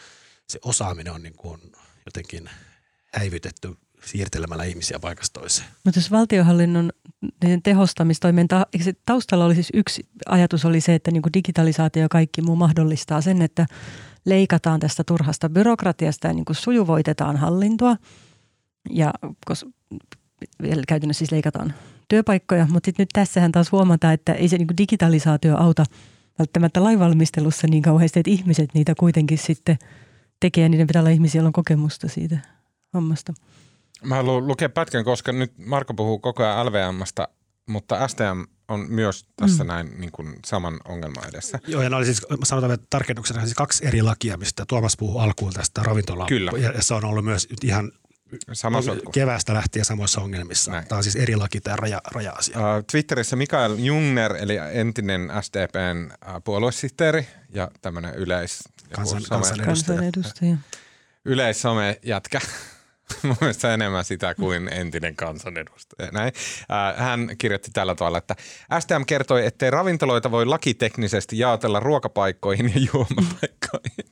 [0.47, 1.61] se osaaminen on niin kuin
[2.05, 2.49] jotenkin
[3.13, 5.67] häivytetty siirtelemällä ihmisiä paikasta toiseen.
[5.83, 6.90] Mutta jos valtionhallinnon niiden
[7.63, 8.47] tehostamistoimien
[9.05, 13.21] taustalla oli siis yksi ajatus oli se, että niin kuin digitalisaatio ja kaikki muu mahdollistaa
[13.21, 13.65] sen, että
[14.25, 17.97] leikataan tästä turhasta byrokratiasta ja niin kuin sujuvoitetaan hallintoa.
[18.89, 19.13] Ja
[19.45, 19.69] koska
[20.87, 21.73] käytännössä siis leikataan
[22.07, 25.85] työpaikkoja, mutta sitten nyt tässähän taas huomataan, että ei se niin kuin digitalisaatio auta
[26.39, 29.77] välttämättä lainvalmistelussa niin kauheasti, että ihmiset niitä kuitenkin sitten
[30.39, 32.37] tekee niiden pitää olla ihmisiä, joilla on kokemusta siitä
[32.93, 33.33] hommasta.
[34.05, 37.27] Mä haluan lukea pätkän, koska nyt Marko puhuu koko ajan LVMstä,
[37.67, 39.67] mutta STM on myös tässä mm.
[39.67, 41.59] näin niin kuin saman ongelman edessä.
[41.67, 45.19] Joo, ja ne oli siis, sanotaan vielä tarkennuksena, siis kaksi eri lakia, mistä Tuomas puhuu
[45.19, 46.25] alkuun tästä ravintola.
[46.25, 46.51] Kyllä.
[46.57, 47.91] Ja, ja se on ollut myös ihan
[48.53, 49.11] Sama sotku.
[49.11, 50.71] keväästä lähtien samoissa ongelmissa.
[50.71, 50.87] Näin.
[50.87, 52.57] Tämä on siis eri laki, tämä raja, raja-asia.
[52.57, 58.59] Uh, Twitterissä Mikael Jungner, eli entinen SDPn uh, puoluesihteeri ja tämmöinen yleis...
[58.93, 59.65] Kansan- kansanedustaja.
[59.65, 60.57] Kansanedustaja.
[61.25, 62.41] yleissomejätkä.
[63.23, 66.11] Mun mielestä enemmän sitä kuin entinen kansanedustaja.
[66.11, 66.33] Näin.
[66.71, 68.35] Äh, Hän kirjoitti tällä tavalla, että
[68.79, 74.11] STM kertoi, ettei ravintoloita voi lakiteknisesti jaotella ruokapaikkoihin ja juomapaikkoihin.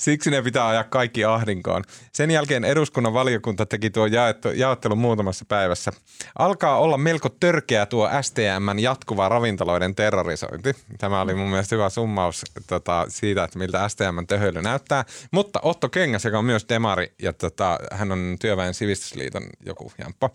[0.00, 1.84] Siksi ne pitää ajaa kaikki ahdinkoon.
[2.12, 5.92] Sen jälkeen eduskunnan valiokunta teki tuo jaettu, jaottelun muutamassa päivässä.
[6.38, 10.72] Alkaa olla melko törkeä tuo STMn jatkuva ravintoloiden terrorisointi.
[10.98, 15.04] Tämä oli mun mielestä hyvä summaus tota, siitä, että miltä STMn töhöily näyttää.
[15.30, 20.30] Mutta Otto Kengäs, joka on myös demari ja tota, hän on Työväen sivistysliiton joku jamppa,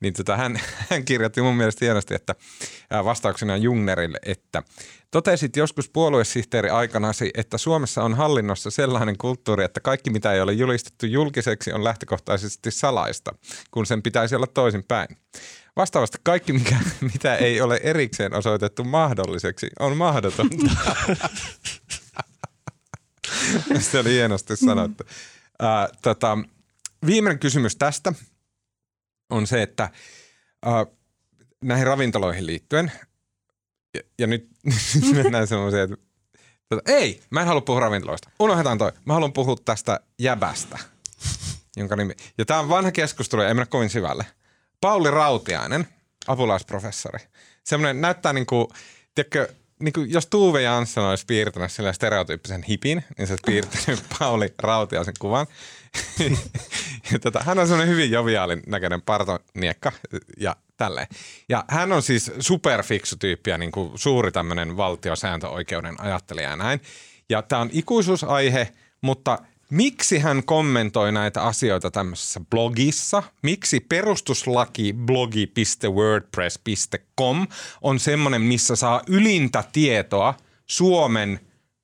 [0.00, 2.34] niin tota, hän, hän kirjoitti mun mielestä hienosti, että
[3.04, 4.62] vastauksena Jungnerille, että
[5.14, 10.52] Totesit joskus puoluesihteeri aikanasi, että Suomessa on hallinnossa sellainen kulttuuri, että kaikki mitä ei ole
[10.52, 13.34] julistettu julkiseksi on lähtökohtaisesti salaista,
[13.70, 15.08] kun sen pitäisi olla toisinpäin.
[15.76, 16.76] Vastaavasti kaikki, mikä,
[17.12, 20.56] mitä ei ole erikseen osoitettu mahdolliseksi, on mahdotonta.
[23.80, 25.04] Se oli hienosti sanottu.
[25.60, 26.38] Ää, tota,
[27.06, 28.12] viimeinen kysymys tästä
[29.30, 29.90] on se, että
[30.64, 30.86] ää,
[31.62, 32.92] näihin ravintoloihin liittyen,
[33.94, 34.48] ja, ja nyt
[35.12, 36.06] mennään semmoiseen, että
[36.68, 38.30] tota, ei, mä en halua puhua ravintoloista.
[38.40, 38.92] Unohdetaan toi.
[39.04, 40.78] Mä haluan puhua tästä jäbästä,
[41.76, 42.14] jonka nimi.
[42.38, 44.26] Ja tää on vanha keskustelu, ei mennä kovin syvälle.
[44.80, 45.88] Pauli Rautiainen,
[46.26, 47.18] apulaisprofessori.
[47.64, 48.72] Semmoinen näyttää niinku,
[49.14, 54.54] tiedätkö, niinku, jos Tuve Jansson olisi piirtänyt sillä stereotyyppisen hipin, niin se olisi piirtänyt Pauli
[54.62, 55.46] Rautiaisen kuvan.
[57.12, 59.92] ja tota, hän on semmoinen hyvin joviaalin näköinen partoniekka
[60.40, 61.06] ja tälleen.
[61.48, 66.80] Ja hän on siis superfiksu tyyppi ja niin kuin suuri tämmöinen valtiosääntöoikeuden ajattelija ja näin.
[67.28, 68.68] Ja tämä on ikuisuusaihe,
[69.00, 69.38] mutta
[69.70, 73.22] miksi hän kommentoi näitä asioita tämmöisessä blogissa?
[73.42, 77.46] Miksi perustuslaki blogi.wordpress.com
[77.82, 80.34] on semmoinen, missä saa ylintä tietoa
[80.66, 81.40] Suomen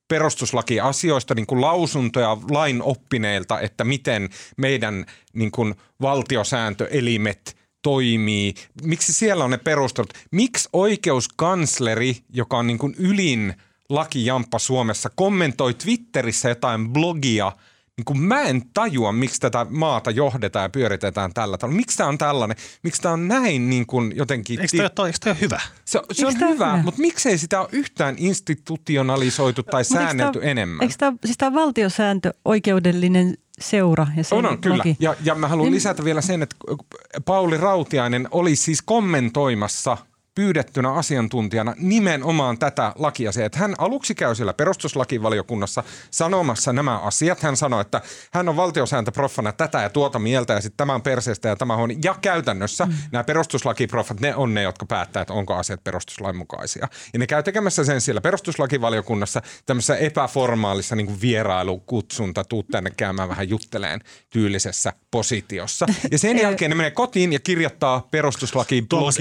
[0.07, 8.53] perustuslakiasioista niin kuin lausuntoja lain oppineilta, että miten meidän niin kuin valtiosääntöelimet toimii.
[8.83, 10.13] Miksi siellä on ne perustelut?
[10.31, 13.53] Miksi oikeuskansleri, joka on niin kuin ylin
[13.89, 17.51] lakijamppa Suomessa, kommentoi Twitterissä jotain blogia–
[18.01, 21.75] niin kuin mä en tajua, miksi tätä maata johdetaan ja pyöritetään tällä tavalla.
[21.77, 22.57] Miksi tämä on tällainen?
[22.83, 24.59] Miksi tämä on näin niin kuin jotenkin...
[24.59, 25.61] Eikö toi, toi, eikö toi ole hyvä?
[25.85, 26.83] Se, se on Eikö hyvä, hyvä?
[26.83, 30.83] mutta miksei sitä ole yhtään institutionalisoitu tai Mut eikö säännelty tää- enemmän?
[30.83, 34.77] Eikö tämä, siis tämä valtiosääntö oikeudellinen seura ja sen On, on kyllä.
[34.77, 34.95] laki?
[34.99, 36.55] Ja, ja mä haluan Niin- lisätä vielä sen, että
[37.25, 39.97] Pauli Rautiainen oli siis kommentoimassa
[40.35, 43.45] pyydettynä asiantuntijana nimenomaan tätä lakiasiaa.
[43.45, 47.41] Että hän aluksi käy siellä perustuslakivaliokunnassa sanomassa nämä asiat.
[47.41, 48.01] Hän sanoi, että
[48.33, 52.03] hän on valtiosääntöproffana tätä ja tuota mieltä ja sitten tämä on perseestä ja tämä on.
[52.03, 52.93] Ja käytännössä mm.
[53.11, 56.87] nämä perustuslakiproffat, ne on ne, jotka päättää, että onko asiat perustuslain mukaisia.
[57.13, 63.29] Ja ne käy tekemässä sen siellä perustuslakivaliokunnassa tämmöisessä epäformaalissa niin kuin vierailukutsunta, tuu tänne käymään
[63.29, 65.85] vähän jutteleen tyylisessä positiossa.
[66.11, 69.17] Ja sen jälkeen ne menee kotiin ja kirjoittaa perustuslaki Tuomas,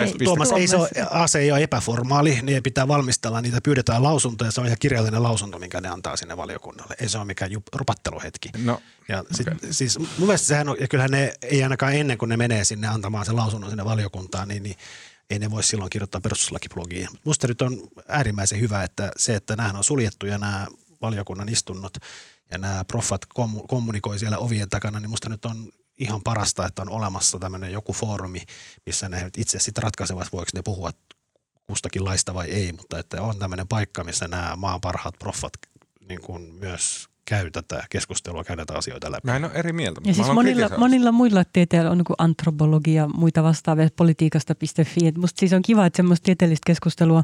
[0.00, 0.24] ei se ole- blogi.wordpress.com.
[0.24, 4.60] Tuomas, ei se ole, ase ei ole epäformaali, niin pitää valmistella, niitä pyydetään lausuntoja, se
[4.60, 6.94] on ihan kirjallinen lausunto, minkä ne antaa sinne valiokunnalle.
[7.00, 8.48] Ei se ole mikään jup- rupatteluhetki.
[8.64, 12.28] No, Ja sit, siis mun mielestä sehän on, ja kyllähän ne ei ainakaan ennen kuin
[12.28, 14.76] ne menee sinne antamaan sen lausunnon sinne valiokuntaan, niin, niin
[15.30, 17.08] ei ne voi silloin kirjoittaa perustuslakiblogiin.
[17.24, 17.78] Musta nyt on
[18.08, 20.66] äärimmäisen hyvä, että se, että nämä on suljettuja nämä
[21.02, 21.96] valiokunnan istunnot
[22.50, 25.72] ja nämä proffat kommu- kommunikoi siellä ovien takana, niin musta nyt on
[26.02, 28.40] ihan parasta, että on olemassa tämmöinen joku foorumi,
[28.86, 30.90] missä ne itse sitten ratkaisevat, voiko ne puhua
[31.66, 35.52] kustakin laista vai ei, mutta että on tämmöinen paikka, missä nämä maan parhaat proffat
[36.08, 39.20] niin kuin myös käy tätä keskustelua, käy näitä asioita läpi.
[39.24, 40.00] mä en ole eri mieltä.
[40.00, 45.06] mutta Ja siis monilla, monilla muilla tieteillä on niin antropologia ja muita vastaavia politiikasta.fi.
[45.06, 47.22] Et musta siis on kiva, että semmoista tieteellistä keskustelua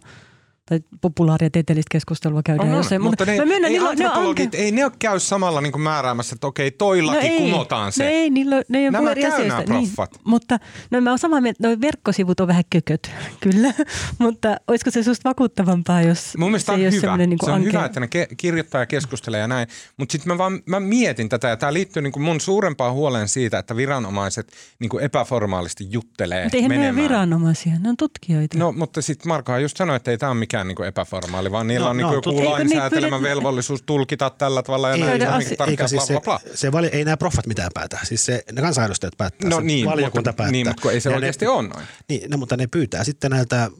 [0.69, 2.69] tai populaaria tieteellistä keskustelua käydään.
[2.69, 4.93] On, on, jos ei- mutta ne, mä myönnän, ei niillä ne on ei ne ole
[4.99, 8.05] käy samalla niin kuin määräämässä, että okei, toi laki no ei, kumotaan se.
[8.05, 10.11] No ei, niillä, ne ei ole Nämä käy nämä proffat.
[10.13, 10.59] Niin, mutta
[10.91, 13.11] no mä oon samaa mieltä, noi verkkosivut on vähän kököt,
[13.43, 13.75] kyllä.
[14.19, 17.17] mutta olisiko se susta vakuuttavampaa, jos Mun mielestä se on ei hyvä.
[17.17, 19.69] niin se on anke- hyvä, että ne ke- kirjoittaa ja keskustelee ja näin.
[19.97, 23.29] Mutta sitten mä vaan mä mietin tätä ja tämä liittyy niin kuin mun suurempaan huoleen
[23.29, 27.05] siitä, että viranomaiset niin kuin epäformaalisti juttelee Mutta eihän ne ole menemään.
[27.09, 28.59] viranomaisia, ne on tutkijoita.
[28.59, 31.85] No, mutta sitten Markohan just sanoi, että ei tämä ole mikään niinku epäformaali, vaan niillä
[31.85, 35.01] No, on no, niinku joku Eikö niitä lainsäätelemä pyydä- velvollisuus tulkita tällä tavalla ja Ei,
[35.01, 35.11] näin.
[35.11, 36.55] Käydä se on asi- niinku Eikä siis bla, se, bla, bla.
[36.55, 37.99] se vali, ei nämä proffat mitään päätä.
[38.05, 39.51] Siis se, ne kansanedustajat päättää.
[39.51, 40.53] No niin, valiokunta mutta, päättää.
[40.53, 41.87] niin, mutta ei se Ja oikeasti ne, ole noin.
[42.09, 43.71] Niin, no, mutta ne pyytää sitten näiltä,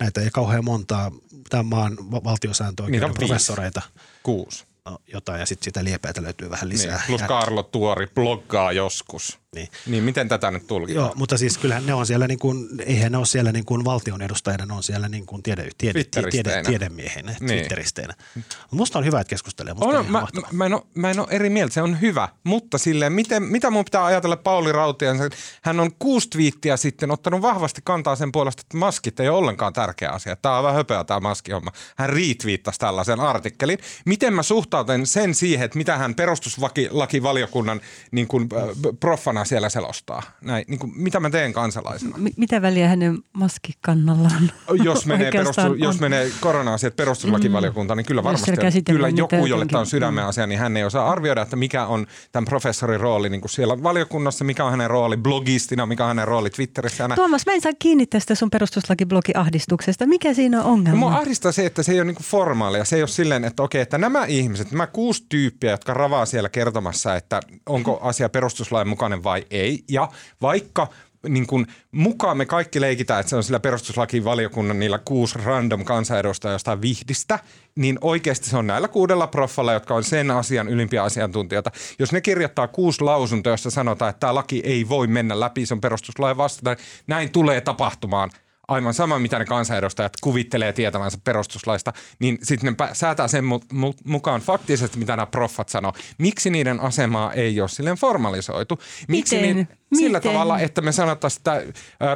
[0.00, 1.10] näitä ei kauhean montaa
[1.50, 3.18] tämän maan on valtiosääntöoikeuden viisi.
[3.18, 3.82] professoreita.
[4.22, 4.64] Kuusi.
[4.84, 6.78] No, jotain ja sitten sitä liepeätä löytyy vähän Niin.
[6.78, 7.02] lisää.
[7.06, 9.38] Plus ja, Karlo Tuori bloggaa joskus.
[9.54, 9.68] Niin.
[9.86, 11.04] Niin miten tätä nyt tulkitaan?
[11.06, 13.84] Joo, mutta siis kyllähän ne on siellä niin kuin, eihän ne ole siellä niin kuin
[13.84, 17.48] valtion edustajina, ne on siellä niin kuin tiede, tiede, tiede, tiedemiehinä, Niin.
[17.48, 18.14] Twitteristeinä.
[18.34, 19.74] Mutta musta on hyvä, että keskustelee.
[19.74, 20.48] Musta On, on, mä, mahtavaa.
[20.52, 23.70] mä, en ole, mä en ole eri mieltä, se on hyvä, mutta silleen, miten, mitä
[23.70, 25.16] mun pitää ajatella Pauli Rautian,
[25.62, 29.72] hän on kuusi twiittiä sitten ottanut vahvasti kantaa sen puolesta, että maskit ei ole ollenkaan
[29.72, 30.36] tärkeä asia.
[30.36, 31.72] Tämä on vähän höpöä tämä maskihomma.
[31.96, 33.78] Hän retweettasi tällaisen artikkelin.
[34.06, 38.68] Miten mä suhtautun sen siihen, että mitä hän perustuslakivaliokunnan niin kuin, äh,
[39.00, 40.22] proffana siellä selostaa?
[40.40, 42.16] Näin, niin kuin, mitä mä teen kansalaisena?
[42.18, 44.50] M- mitä väliä hänen maskikannallaan
[44.84, 49.80] jos menee, perustu, jos menee korona-asiat perustuslakivaliokuntaan, niin kyllä Jos varmasti, kyllä joku, jolle tämä
[49.80, 53.40] on sydämen asia, niin hän ei osaa arvioida, että mikä on tämän professorin rooli niin
[53.40, 57.08] kuin siellä valiokunnassa, mikä on hänen rooli blogistina, mikä on hänen rooli Twitterissä.
[57.08, 57.16] Näin.
[57.16, 60.06] Tuomas, mä en saa kiinni tästä sun perustuslakiblogi-ahdistuksesta.
[60.06, 60.90] Mikä siinä on ongelma?
[60.90, 62.84] No, mua ahdistaa se, että se ei ole niinku formaalia.
[62.84, 66.48] Se ei ole silleen, että okei, että nämä ihmiset, nämä kuusi tyyppiä, jotka ravaa siellä
[66.48, 69.84] kertomassa, että onko asia perustuslain mukainen vai ei.
[69.88, 70.08] Ja
[70.42, 70.88] vaikka
[71.28, 76.54] niin kuin, mukaan me kaikki leikitään, että se on sillä perustuslakivaliokunnan niillä kuusi random kansanedustajaa
[76.54, 77.38] jostain vihdistä,
[77.76, 81.70] niin oikeasti se on näillä kuudella proffalla, jotka on sen asian ylimpiä asiantuntijoita.
[81.98, 85.74] Jos ne kirjoittaa kuusi lausuntoa, jossa sanotaan, että tämä laki ei voi mennä läpi, se
[85.74, 88.30] on perustuslain vastaan, näin tulee tapahtumaan–
[88.72, 93.98] aivan sama, mitä ne kansanedustajat kuvittelee tietävänsä perustuslaista, niin sitten ne säätää sen mu- mu-
[94.04, 95.92] mukaan faktisesti, mitä nämä proffat sanoo.
[96.18, 98.78] Miksi niiden asemaa ei ole silleen formalisoitu?
[99.08, 99.56] Miksi Miten?
[99.56, 100.32] Niin, sillä Miten?
[100.32, 101.62] tavalla, että me sanottaisiin, että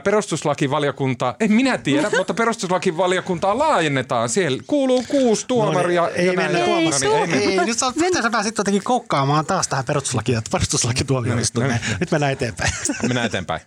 [0.04, 4.28] perustuslakivaliokunta, en minä tiedä, mutta perustuslakivaliokuntaa laajennetaan.
[4.28, 6.02] Siellä kuuluu kuusi tuomaria.
[6.02, 6.52] No niin, ei ja näin.
[6.52, 7.00] mennä No Tuomas.
[7.00, 7.58] niin, ei.
[7.58, 11.80] Ei, nyt sä, miten sä pääsit jotenkin kokkaamaan taas tähän perustuslaki- perustuslakituomioistuimeen.
[12.00, 12.72] Nyt mennään eteenpäin.
[13.02, 13.60] Mennään eteenpäin.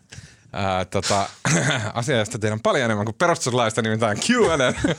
[0.53, 1.29] Ää, tota,
[1.93, 4.93] asiasta tiedän paljon enemmän kuin perustuslaista, nimittäin Q&A.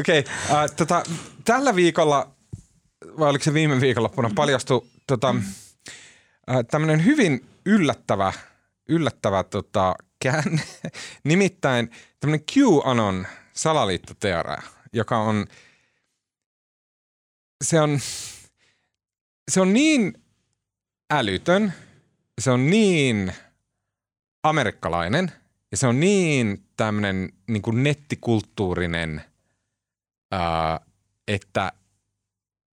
[0.00, 1.02] Okei, okay, tota,
[1.44, 2.30] tällä viikolla,
[3.18, 5.34] vai oliko se viime viikonloppuna, paljastui tota,
[6.70, 8.32] tämmöinen hyvin yllättävä,
[8.88, 10.62] yllättävä tota, käänne.
[11.24, 15.46] Nimittäin tämmöinen QAnon salaliittoteoria, joka on,
[17.64, 17.98] se on,
[19.50, 20.22] se on niin
[21.10, 21.72] älytön,
[22.40, 23.32] se on niin
[24.42, 25.32] amerikkalainen
[25.70, 29.22] ja se on niin tämmöinen niin nettikulttuurinen,
[30.32, 30.80] ää,
[31.28, 31.72] että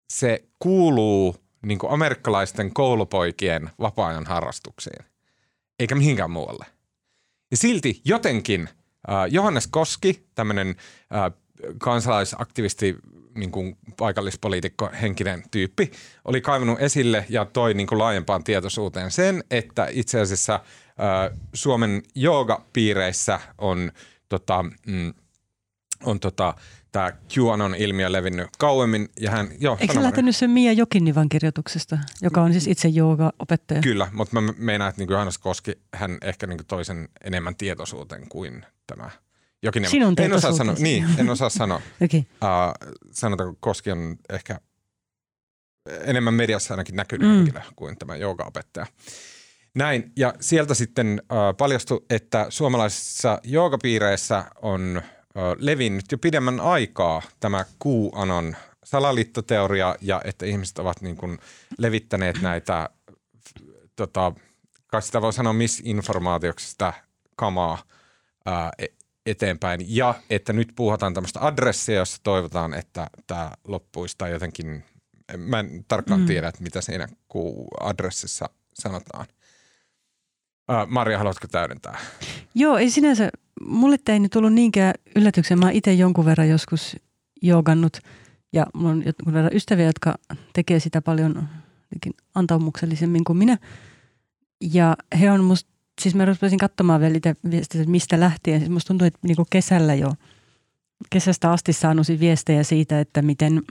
[0.09, 5.05] se kuuluu niin kuin amerikkalaisten koulupoikien vapaa-ajan harrastuksiin,
[5.79, 6.65] eikä mihinkään muualle.
[7.51, 8.61] Ja silti jotenkin
[9.09, 11.42] äh, Johannes Koski, tämmöinen äh,
[11.77, 12.95] kansalaisaktivisti,
[13.35, 15.91] niin kuin paikallispoliitikko henkinen tyyppi,
[16.25, 22.03] oli kaivannut esille ja toi niin kuin laajempaan tietoisuuteen sen, että itse asiassa äh, Suomen
[22.15, 23.91] joogapiireissä on
[24.29, 25.13] tota, mm,
[26.03, 26.53] on tota,
[26.91, 29.09] tämä QAnon-ilmiö levinnyt kauemmin.
[29.19, 33.81] Ja hän, joo, Eikö sä lähtenyt sen Mia Jokinnivan kirjoituksesta, joka on siis itse jooga-opettaja?
[33.81, 38.65] Kyllä, mutta mä meinaan, että niin Johannes Koski, hän ehkä niin toisen enemmän tietoisuuteen kuin
[38.87, 39.09] tämä
[39.63, 39.91] Jokinniva.
[39.91, 41.81] Sinun en osaa sanoa, Niin, en osaa sanoa.
[42.05, 42.19] okay.
[42.19, 44.59] uh, sanotaanko Koski on ehkä
[46.01, 47.35] enemmän mediassa ainakin näkynyt mm.
[47.35, 48.85] henkilö kuin tämä joogaopettaja.
[49.75, 55.01] Näin, ja sieltä sitten uh, paljastui, että suomalaisissa joogapiireissä on
[55.57, 61.39] levinnyt jo pidemmän aikaa tämä QAnon salaliittoteoria ja että ihmiset ovat niin kuin
[61.77, 62.89] levittäneet näitä,
[63.95, 64.31] tota,
[64.87, 66.93] kai sitä voi sanoa misinformaatioksi sitä
[67.35, 67.83] kamaa
[68.45, 68.85] ää, e,
[69.25, 69.85] eteenpäin.
[69.87, 74.83] Ja että nyt puhutaan tämmöistä adressia, jossa toivotaan, että tämä loppuisi tai jotenkin,
[75.37, 76.25] mä en tarkkaan mm.
[76.25, 79.25] tiedä, että mitä siinä Q-adressissa sanotaan.
[80.69, 81.97] Ää, Maria, haluatko täydentää?
[82.55, 83.29] Joo, ei sinänsä
[83.67, 85.59] mulle tämä ei nyt tullut niinkään yllätyksen.
[85.59, 86.95] Mä itse jonkun verran joskus
[87.41, 87.97] joogannut
[88.53, 90.15] ja mulla on jonkun verran ystäviä, jotka
[90.53, 91.47] tekee sitä paljon
[92.35, 93.57] antaumuksellisemmin kuin minä.
[94.73, 97.19] Ja he on musta, siis mä rupesin katsomaan vielä
[97.51, 98.59] viestistä, että mistä lähtien.
[98.59, 100.13] Siis musta tuntuu, että niinku kesällä jo,
[101.09, 103.61] kesästä asti saanut viestejä siitä, että miten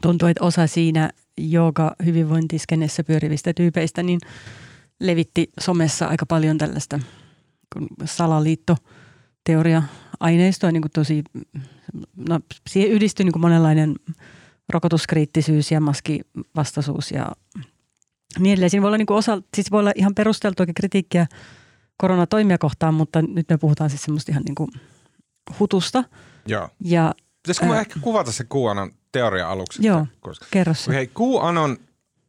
[0.00, 4.20] tuntuu, että osa siinä jooga hyvinvointiskenessä pyörivistä tyypeistä, niin
[5.00, 7.00] levitti somessa aika paljon tällaista–
[8.04, 11.24] salaliittoteoria-aineistoa, niin tosi,
[12.28, 13.96] no, siihen yhdistyi niin monenlainen
[14.68, 17.32] rokotuskriittisyys ja maskivastaisuus ja
[18.38, 18.70] niin edelleen.
[18.70, 21.26] Siinä voi olla, niin kuin osa, siis voi olla ihan perusteltua kritiikkiä
[21.96, 24.70] koronatoimia kohtaan, mutta nyt me puhutaan siis semmoista ihan niin kuin
[25.60, 26.04] hutusta.
[26.46, 26.68] Joo.
[26.80, 29.86] Ja, Pitäisikö mä ehkä kuvata se QAnon teoria aluksi?
[29.86, 30.92] Joo, koska, kerro se.
[30.92, 31.78] Hei, QAnon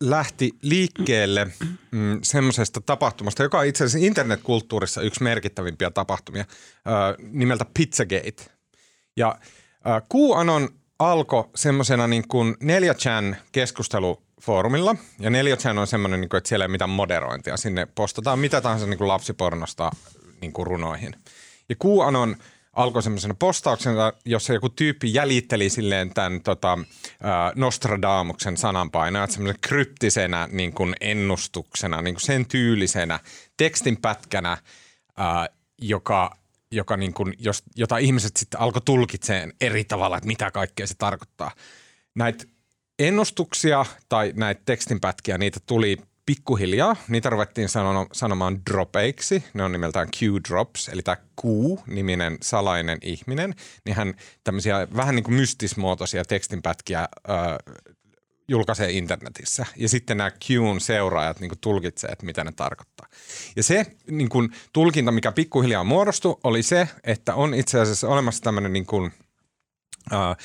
[0.04, 1.48] lähti liikkeelle
[1.92, 8.46] mm, semmoisesta tapahtumasta, joka on itse asiassa internetkulttuurissa yksi merkittävimpiä tapahtumia äh, nimeltä Pizzagate.
[9.18, 9.40] Ja
[9.88, 13.36] äh, QAnon alkoi semmoisena niin kuin 4chan
[14.36, 14.96] keskustelufoorumilla.
[15.20, 17.58] Ja 4chan on semmoinen, niin kuin, että siellä ei mitään moderointia.
[17.58, 19.92] Sinne postataan mitä tahansa niin kuin lapsipornosta
[20.42, 21.16] niin kuin runoihin.
[21.70, 22.36] Ja QAnon–
[22.74, 26.78] alkoi semmoisena postauksena, jossa joku tyyppi jäljitteli silleen tämän tota,
[27.56, 33.20] Nostradamuksen sananpainoa, semmoisen kryptisenä niin kuin ennustuksena, niin kuin sen tyylisenä
[33.58, 34.58] tekstinpätkänä,
[35.18, 35.48] ää,
[35.82, 36.38] joka,
[36.72, 40.96] joka niin kuin, jos, jota ihmiset sitten alkoi tulkitseen eri tavalla, että mitä kaikkea se
[40.98, 41.52] tarkoittaa.
[42.16, 42.46] Näitä
[43.00, 47.70] ennustuksia tai näitä tekstinpätkiä, niitä tuli pikkuhiljaa niitä ruvettiin
[48.12, 49.44] sanomaan dropeiksi.
[49.54, 53.56] Ne on nimeltään Q-drops, eli tämä Q-niminen salainen ihminen.
[53.86, 57.08] Niin hän tämmöisiä vähän niin kuin mystismuotoisia tekstinpätkiä äh,
[58.48, 59.66] julkaisee internetissä.
[59.76, 63.08] Ja sitten nämä Qn seuraajat niin tulkitsee, että mitä ne tarkoittaa.
[63.56, 68.44] Ja se niin kuin, tulkinta, mikä pikkuhiljaa muodostui, oli se, että on itse asiassa olemassa
[68.44, 69.12] tämmöinen niin kuin,
[70.14, 70.38] äh,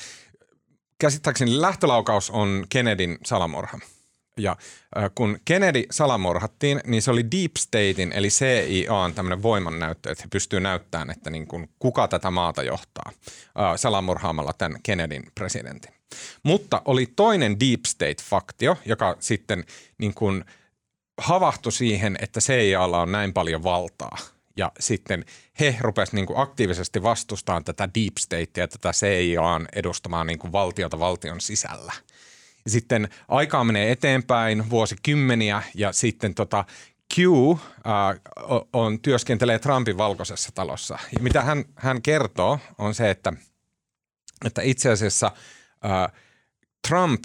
[1.01, 3.79] käsittääkseni lähtölaukaus on Kennedyn salamurha–
[4.37, 4.55] ja
[4.97, 10.27] äh, kun Kennedy salamurhattiin, niin se oli Deep Statein eli CIAn tämmöinen voimannäyttö, että he
[10.31, 15.93] pystyvät näyttämään, että niin kuin, kuka tätä maata johtaa äh, salamurhaamalla tämän Kennedyn presidentin.
[16.43, 19.65] Mutta oli toinen Deep State-faktio, joka sitten
[19.97, 20.45] niin kuin
[21.17, 24.17] havahtui siihen, että CIAlla on näin paljon valtaa.
[24.55, 25.25] Ja sitten
[25.59, 31.41] he rupesivat niin aktiivisesti vastustamaan tätä Deep Statea, tätä CIAn edustamaan niin kuin valtiota valtion
[31.41, 31.93] sisällä–
[32.67, 36.65] sitten aikaa menee eteenpäin vuosikymmeniä ja sitten tota
[37.15, 40.99] Q äh, on, työskentelee Trumpin valkoisessa talossa.
[41.13, 43.33] Ja mitä hän, hän kertoo on se, että,
[44.45, 45.31] että itse asiassa
[45.85, 46.21] äh,
[46.87, 47.23] Trump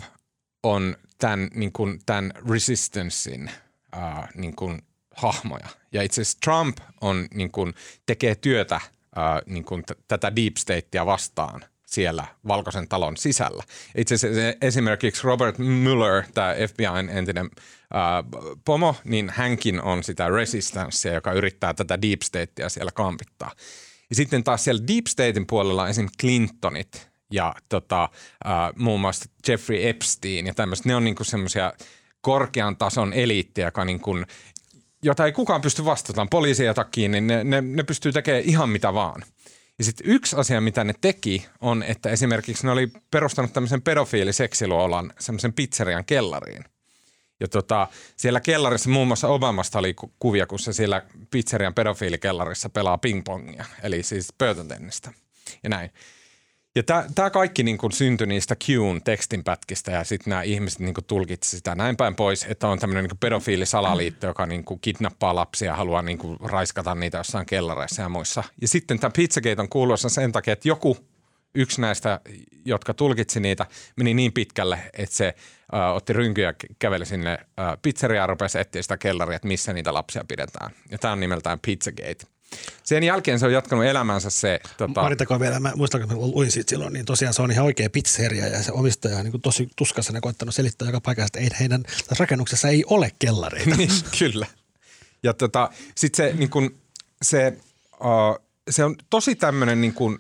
[0.63, 3.51] on tämän, niin kuin, tämän resistancein
[3.97, 4.83] äh, niin kuin,
[5.17, 5.69] hahmoja.
[5.93, 7.75] Ja itse asiassa Trump on, niin kuin,
[8.07, 8.83] tekee työtä äh,
[9.47, 13.63] niin kuin, t- tätä deep statea vastaan– siellä valkoisen talon sisällä.
[13.97, 17.51] Itse asiassa esimerkiksi Robert Mueller, tämä FBIn entinen
[17.93, 18.25] ää,
[18.65, 23.53] pomo, niin hänkin on sitä resistanssia, joka yrittää tätä deep statea siellä kampittaa.
[24.11, 26.09] Ja sitten taas siellä deep statein puolella esim.
[26.21, 30.87] Clintonit ja tota, äh, muun muassa Jeffrey Epstein ja tämmöiset.
[30.87, 31.73] Ne on niinku semmoisia
[32.21, 34.15] korkean tason eliittiä, joka niinku,
[35.03, 36.29] jota ei kukaan pysty vastaamaan.
[36.29, 39.23] Poliisia takia, niin ne, ne, ne pystyy tekemään ihan mitä vaan.
[39.79, 45.13] Ja sitten yksi asia, mitä ne teki, on, että esimerkiksi ne oli perustanut tämmöisen pedofiiliseksiluolan
[45.19, 46.65] semmoisen pizzerian kellariin.
[47.41, 52.99] Ja tota, siellä kellarissa muun muassa Obamasta oli kuvia, kun se siellä pizzerian pedofiilikellarissa pelaa
[52.99, 55.13] pingpongia, eli siis pöytätennistä
[55.63, 55.91] ja näin.
[56.77, 56.83] Ja
[57.15, 61.75] tämä kaikki niin kuin syntyi niistä Qn tekstinpätkistä ja sitten nämä ihmiset niin tulkitsivat sitä
[61.75, 66.03] näin päin pois, että on tämmöinen niin pedofiilisalaliitto, joka niin kuin kidnappaa lapsia ja haluaa
[66.03, 68.45] niin kuin raiskata niitä jossain kellareissa ja muissa.
[68.61, 70.97] Ja sitten tämä Pizzagate on kuuluessa sen takia, että joku
[71.55, 72.21] yksi näistä,
[72.65, 73.67] jotka tulkitsi niitä,
[73.97, 75.35] meni niin pitkälle, että se
[75.75, 79.95] äh, otti rynkyjä käveli sinne äh, pizzeriaan ja rupesi etsiä sitä kellaria, että missä niitä
[79.95, 80.71] lapsia pidetään.
[80.91, 82.36] Ja tämä on nimeltään Pizzagate.
[82.83, 84.61] Sen jälkeen se on jatkanut elämänsä se...
[84.77, 85.41] Tota...
[85.41, 88.47] Vielä, mä muistan, kun mä luin siitä silloin, niin tosiaan se on ihan oikea pizzeria
[88.47, 91.85] ja se omistaja on niin tosi tuskassa koittanut selittää joka paikassa, että ei, heidän
[92.19, 93.71] rakennuksessa ei ole kellareita.
[93.77, 94.47] niin, kyllä.
[95.23, 96.75] Ja tota, sitten se, niin kun,
[97.23, 97.59] se,
[97.93, 100.19] uh, se on tosi tämmöinen niin kun,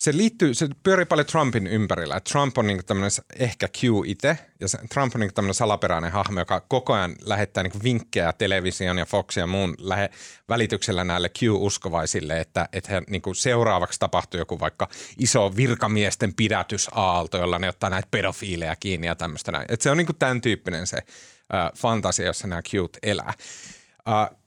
[0.00, 2.16] se liittyy, se pyörii paljon Trumpin ympärillä.
[2.16, 6.12] Et Trump on niinku tämmöinen ehkä Q itse, ja se, Trump on niinku tämmöinen salaperäinen
[6.12, 10.10] hahmo, joka koko ajan lähettää niinku vinkkejä television ja Fox ja muun lähe,
[10.48, 14.88] välityksellä näille Q-uskovaisille, että, että he, niinku seuraavaksi tapahtuu joku vaikka
[15.18, 19.66] iso virkamiesten pidätysaalto, jolla ne ottaa näitä pedofiileja kiinni ja tämmöistä näin.
[19.68, 22.72] Et se on niinku tämän tyyppinen se äh, fantasia, jossa nämä Q
[23.02, 23.34] elää.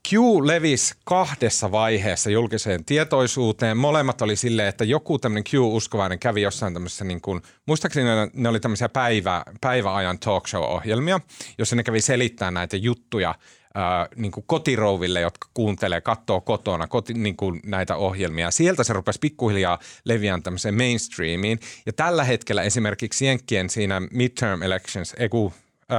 [0.08, 0.12] Q
[0.44, 3.76] levisi kahdessa vaiheessa julkiseen tietoisuuteen.
[3.76, 8.60] Molemmat oli silleen, että joku tämmöinen Q-uskovainen kävi jossain tämmöisessä, niin kuin, muistaakseni ne, oli
[8.60, 11.20] tämmöisiä päivä, päiväajan talk show-ohjelmia,
[11.58, 13.34] jossa ne kävi selittää näitä juttuja
[13.74, 18.50] ää, niin kuin kotirouville, jotka kuuntelee, katsoo kotona koti, niin kuin näitä ohjelmia.
[18.50, 21.60] Sieltä se rupesi pikkuhiljaa leviään tämmöiseen mainstreamiin.
[21.86, 25.28] Ja tällä hetkellä esimerkiksi Jenkkien siinä midterm elections, ei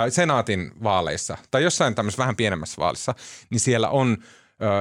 [0.10, 3.16] senaatin vaaleissa tai jossain tämmöisessä vähän pienemmässä vaalissa,
[3.50, 4.18] niin siellä on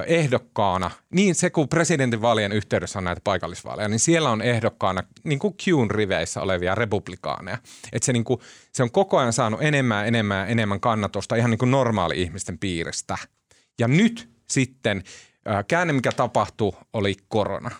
[0.06, 5.54] ehdokkaana, niin se kun presidentinvaalien yhteydessä on näitä paikallisvaaleja, niin siellä on ehdokkaana niin kuin
[5.64, 7.58] Qn riveissä olevia republikaaneja.
[7.92, 8.40] Että se, niin kuin,
[8.72, 13.18] se on koko ajan saanut enemmän enemmän enemmän kannatusta ihan niin kuin normaali ihmisten piiristä.
[13.78, 15.04] Ja nyt sitten
[15.68, 17.70] käänne, mikä tapahtui, oli korona.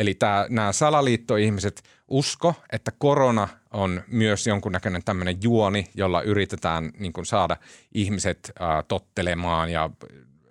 [0.00, 7.26] Eli nämä salaliittoihmiset usko, että korona on myös jonkunnäköinen tämmöinen juoni, jolla yritetään niin kuin
[7.26, 7.56] saada
[7.94, 9.90] ihmiset ää, tottelemaan ja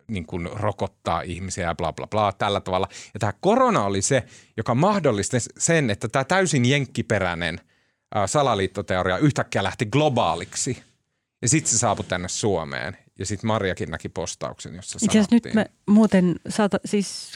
[0.08, 2.88] niin kuin rokottaa ihmisiä ja bla bla bla tällä tavalla.
[3.14, 4.24] Ja tämä korona oli se,
[4.58, 7.60] joka mahdollisti sen, että tämä täysin jenkkiperäinen
[8.16, 10.84] ää, salaliittoteoria yhtäkkiä lähti globaaliksi.
[11.42, 12.98] Ja sitten se saapui tänne Suomeen.
[13.20, 17.34] Ja sitten Marjakin näki postauksen, jossa Itse nyt mä muuten, saata, siis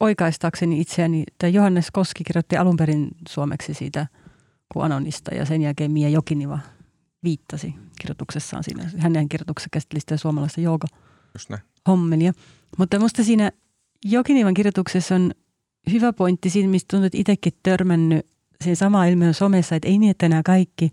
[0.00, 4.06] oikaistaakseni itseäni, että Johannes Koski kirjoitti alun perin suomeksi siitä
[4.72, 6.58] kuin Anonista ja sen jälkeen Mia Jokiniva
[7.24, 8.90] viittasi kirjoituksessaan siinä.
[8.98, 10.86] Hänen kirjoituksessa käsitteli sitä suomalaista jooga
[11.88, 12.32] hommelia.
[12.78, 13.52] Mutta musta siinä
[14.04, 15.32] Jokinivan kirjoituksessa on
[15.90, 18.26] hyvä pointti siinä, mistä tuntuu, että itsekin törmännyt
[18.60, 20.92] siihen samaan ilmiön somessa, että ei niin, että nämä kaikki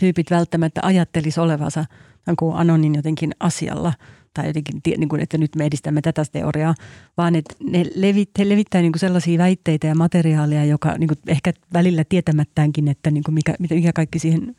[0.00, 1.84] tyypit välttämättä ajattelisi olevansa–
[2.38, 3.92] kuin anonin jotenkin asialla
[4.34, 6.74] tai jotenkin, niin kuin, että nyt me edistämme tätä teoriaa,
[7.16, 11.18] vaan että ne levit, he levittää niin kuin sellaisia väitteitä ja materiaalia, joka niin kuin
[11.26, 14.56] ehkä välillä tietämättäänkin, että niin kuin mikä, mikä kaikki siihen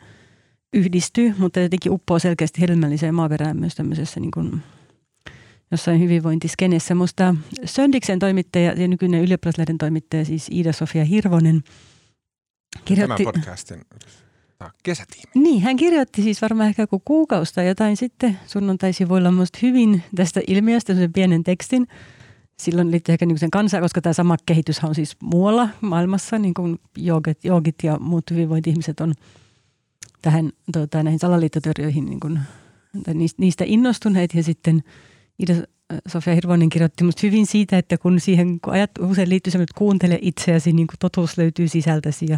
[0.74, 4.62] yhdistyy, mutta jotenkin uppoo selkeästi helmälliseen maaperään myös tämmöisessä niin kuin
[5.72, 6.96] jossain hyvinvointiskenessä.
[6.96, 7.36] Musta
[7.66, 11.64] Söndiksen toimittaja ja nykyinen ylioppilaslehden toimittaja, siis Iida-Sofia Hirvonen,
[12.86, 13.24] kirjoitti...
[13.24, 13.82] Tämän podcastin
[14.62, 15.32] tota, kesätiimi.
[15.36, 20.42] Niin, hän kirjoitti siis varmaan ehkä joku kuukausi tai jotain sitten sunnuntaisivuilla musta hyvin tästä
[20.48, 21.88] ilmiöstä sen pienen tekstin.
[22.58, 26.54] Silloin liittyy ehkä niin sen kanssa, koska tämä sama kehitys on siis muualla maailmassa, niin
[26.54, 29.14] kuin joogit, joogit ja muut hyvinvointi-ihmiset on
[30.22, 32.40] tähän, tota, näihin salaliittoteorioihin niin kuin,
[33.38, 34.84] niistä innostuneet ja sitten
[35.40, 35.54] Ida
[36.08, 40.20] Sofia Hirvonen kirjoitti musta hyvin siitä, että kun siihen kun ajat, usein liittyy että kuuntele
[40.22, 42.38] itseäsi, niin kuin totuus löytyy sisältäsi ja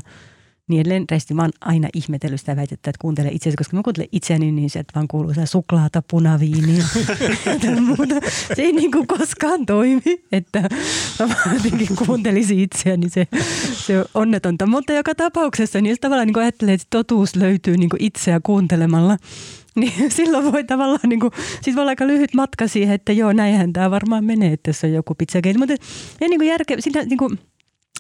[0.70, 4.10] niin edelleen resti, mä oon aina ihmetellyt sitä väitettä, että kuuntele itseäsi, koska mä kuuntelen
[4.12, 6.84] itseäni, niin se, että vaan kuuluu sitä suklaata, punaviiniä
[7.64, 8.16] ja muuta.
[8.56, 10.70] Se ei niin kuin koskaan toimi, että
[11.20, 13.28] mä jotenkin kuuntelisin itseäni, niin se,
[13.74, 14.66] se on onnetonta.
[14.66, 19.18] Mutta joka tapauksessa, niin jos tavallaan niin ajattelee, että totuus löytyy niin itseä kuuntelemalla,
[19.76, 23.34] niin silloin voi tavallaan, niin kuin, siis voi olla aika lyhyt matka siihen, että joo,
[23.34, 25.58] näinhän tämä varmaan menee, että tässä on joku pizzagate.
[25.58, 25.74] Mutta
[26.22, 27.40] ei niin kuin järke, siinä, niin kuin,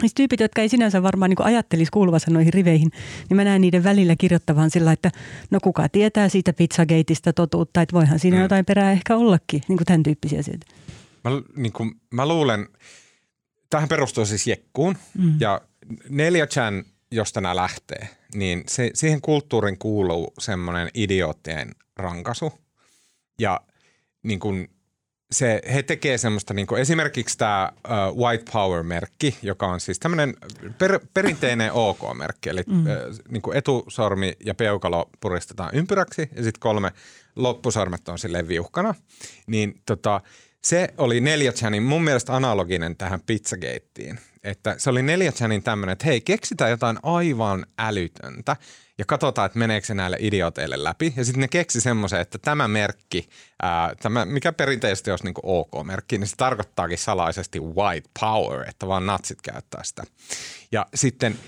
[0.04, 2.92] Siis tyypit, jotka ei sinänsä varmaan niin ajattelisi kuuluvansa noihin riveihin,
[3.30, 5.12] niin mä näen niiden välillä kirjoittavan sillä, että
[5.52, 8.44] no kuka tietää siitä pizzagateista totuutta, että voihan siinä mm.
[8.44, 10.66] jotain perää ehkä ollakin, niin kuin tämän tyyppisiä asioita.
[11.24, 12.68] Mä, niin kuin, mä luulen,
[13.70, 15.36] tähän perustuu siis Jekkuun mm.
[15.40, 15.62] ja
[16.10, 22.54] 4chan josta nämä lähtee, niin se, siihen kulttuurin kuuluu semmoinen idioottien rankasu.
[23.40, 23.62] Ja
[24.24, 24.70] niin kuin
[25.34, 30.34] se, he tekee semmoista, niin kuin esimerkiksi tämä uh, White Power-merkki, joka on siis tämmöinen
[30.78, 32.80] per, perinteinen OK-merkki, eli mm.
[32.80, 32.88] uh,
[33.30, 36.92] niin kuin etusormi ja peukalo puristetaan ympyräksi ja sitten kolme
[37.36, 38.96] loppusormet on silleen viuhkana.
[39.48, 40.22] Niin tota,
[40.62, 44.20] se oli 4chanin mun mielestä analoginen tähän Pizzagateen.
[44.44, 48.56] Että se oli 4chanin tämmöinen, että hei, keksitään jotain aivan älytöntä
[48.98, 51.14] ja katsotaan, että meneekö se näille idioteille läpi.
[51.18, 53.30] Ja sitten ne keksi semmoisen, että tämä merkki,
[53.62, 59.06] ää, tämä, mikä perinteisesti olisi niin OK-merkki, niin se tarkoittaakin salaisesti white power, että vaan
[59.06, 60.04] natsit käyttää sitä.
[60.72, 61.40] Ja sitten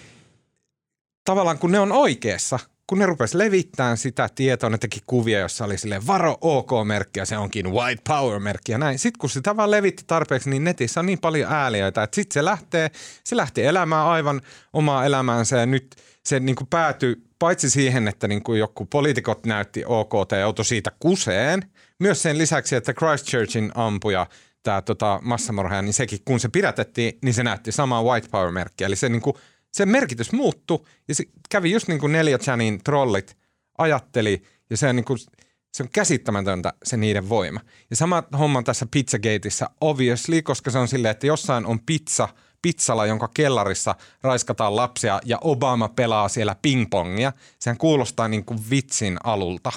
[1.26, 5.66] tavallaan kun ne on oikeassa, kun ne rupes levittämään sitä tietoa, ne teki kuvia, jossa
[5.66, 9.00] oli sille varo OK-merkki ja se onkin white power-merkki ja näin.
[9.00, 12.46] Sitten kun sitä vaan levitti tarpeeksi, niin netissä on niin paljon ääliöitä, että sitten se
[12.46, 12.92] lähtee,
[13.24, 14.42] se lähti elämään aivan
[14.74, 19.46] omaa elämäänsä ja nyt se niin kuin päätyi paitsi siihen, että niin kuin joku poliitikot
[19.46, 21.62] näytti OKT ja joutui siitä kuseen,
[22.00, 24.28] myös sen lisäksi, että Christchurchin ampuja
[24.64, 28.88] tämä tota, massamorhaaja, niin sekin kun se pidätettiin, niin se näytti samaa white power-merkkiä.
[28.88, 29.36] Eli se niin kuin
[29.76, 33.38] se merkitys muuttui ja se kävi just niin kuin neljä Chanin trollit
[33.78, 35.20] ajatteli ja se on, niin kuin,
[35.74, 37.60] se on käsittämätöntä se niiden voima.
[37.90, 42.30] Ja sama homma tässä Pizzagateissa obviously, koska se on silleen, että jossain on pizza,
[42.62, 47.34] pizzala, jonka kellarissa raiskataan lapsia ja Obama pelaa siellä pingpongia.
[47.60, 49.72] Sehän kuulostaa niin kuin vitsin alulta.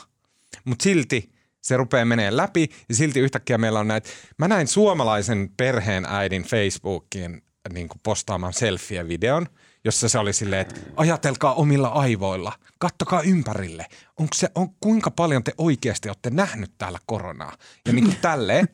[0.64, 4.08] Mutta silti se rupeaa menee läpi ja silti yhtäkkiä meillä on näitä.
[4.38, 7.42] Mä näin suomalaisen perheen äidin Facebookiin
[7.72, 9.46] niin kuin postaamaan selfie-videon–
[9.84, 13.86] jossa se oli silleen, että ajatelkaa omilla aivoilla, kattokaa ympärille,
[14.18, 17.56] onko se, on, kuinka paljon te oikeasti olette nähnyt täällä koronaa.
[17.86, 18.68] Ja niin kuin tälleen,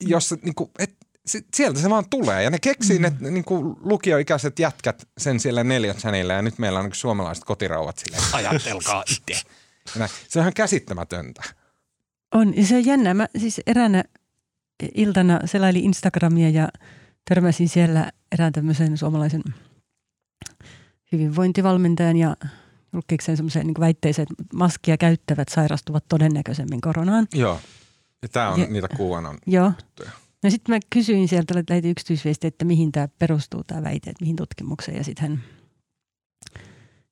[0.00, 0.96] jossa niin kuin, et,
[1.54, 2.42] sieltä se vaan tulee.
[2.42, 6.84] Ja ne keksii ne niin kuin lukioikäiset jätkät sen siellä neljätsänillä ja nyt meillä on
[6.84, 9.42] niin suomalaiset kotirauvat silleen, ajatelkaa itse.
[10.28, 11.42] Se on ihan käsittämätöntä.
[12.34, 13.14] On, ja se on jännä.
[13.14, 14.04] Mä siis eräänä
[14.94, 16.68] iltana selailin Instagramia ja
[17.28, 19.42] törmäsin siellä erään tämmöisen suomalaisen–
[21.18, 22.36] hyvinvointivalmentajan ja
[22.92, 27.26] julkikseen semmoiseen niin väitteeseen, että maskia käyttävät sairastuvat todennäköisemmin koronaan.
[27.34, 27.60] Joo,
[28.22, 29.72] ja tämä on ja, niitä kuvanon Joo.
[29.80, 30.10] Juttuja.
[30.42, 34.22] No sitten mä kysyin sieltä, että lähetin yksityisviesti, että mihin tämä perustuu tämä väite, että
[34.24, 34.96] mihin tutkimukseen.
[34.96, 35.42] Ja sitten hän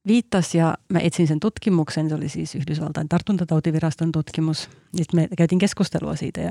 [0.06, 2.08] viittasi ja mä etsin sen tutkimuksen.
[2.08, 4.70] Se oli siis Yhdysvaltain tartuntatautiviraston tutkimus.
[4.96, 6.50] Sitten me käytiin keskustelua siitä ja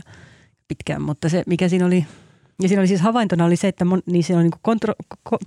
[0.68, 2.06] pitkään, mutta se mikä siinä oli
[2.62, 4.93] ja siinä oli siis havaintona oli se, että mon, niin siinä oli niin kontro,
[5.24, 5.38] ko,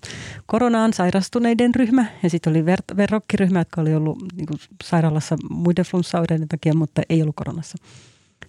[0.46, 5.84] koronaan sairastuneiden ryhmä ja sitten oli ver, verrokkiryhmä, jotka oli ollut niin kuin sairaalassa muiden
[5.84, 7.78] flunssaoireiden takia, mutta ei ollut koronassa.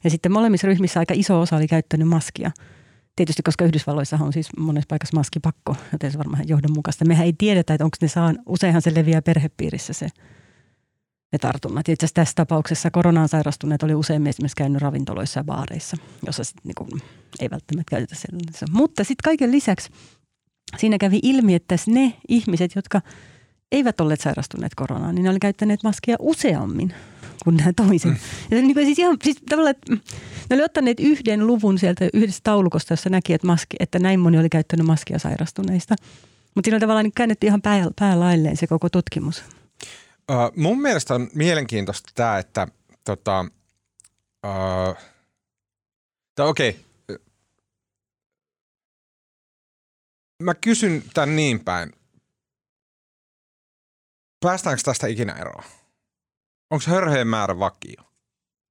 [0.03, 2.51] Ja sitten molemmissa ryhmissä aika iso osa oli käyttänyt maskia.
[3.15, 7.05] Tietysti, koska Yhdysvalloissa on siis monessa paikassa maskipakko, joten se varmaan johdonmukaista.
[7.05, 10.07] Mehän ei tiedetä, että onko ne saan, useinhan se leviää perhepiirissä se
[11.31, 11.89] ne tartunnat.
[11.89, 16.55] Itse asiassa tässä tapauksessa koronaan sairastuneet oli usein esimerkiksi käynyt ravintoloissa ja baareissa, jossa sit
[16.63, 16.87] niinku
[17.39, 18.65] ei välttämättä käytetä sellaisessa.
[18.71, 19.89] Mutta sitten kaiken lisäksi
[20.77, 23.01] siinä kävi ilmi, että ne ihmiset, jotka
[23.71, 26.93] eivät olleet sairastuneet koronaan, niin ne oli käyttäneet maskia useammin
[27.43, 28.11] kuin nämä toiset.
[28.11, 28.17] Mm.
[28.51, 29.93] Ja niin kuin siis ihan, siis tavallaan, että
[30.49, 34.37] ne oli ottaneet yhden luvun sieltä yhdestä taulukosta, jossa näki, että, maski, että näin moni
[34.37, 35.95] oli käyttänyt maskia sairastuneista.
[36.55, 39.43] Mutta siinä oli tavallaan niin käännetty ihan pää, päälailleen se koko tutkimus.
[40.31, 42.67] Uh, mun mielestä on mielenkiintoista tämä, että
[43.03, 43.45] tota,
[44.45, 44.97] uh,
[46.39, 47.25] okei, okay.
[50.43, 51.93] mä kysyn tämän niin päin.
[54.45, 55.63] Päästäänkö tästä ikinä eroon?
[56.71, 58.03] Onko hörheen määrä vakio?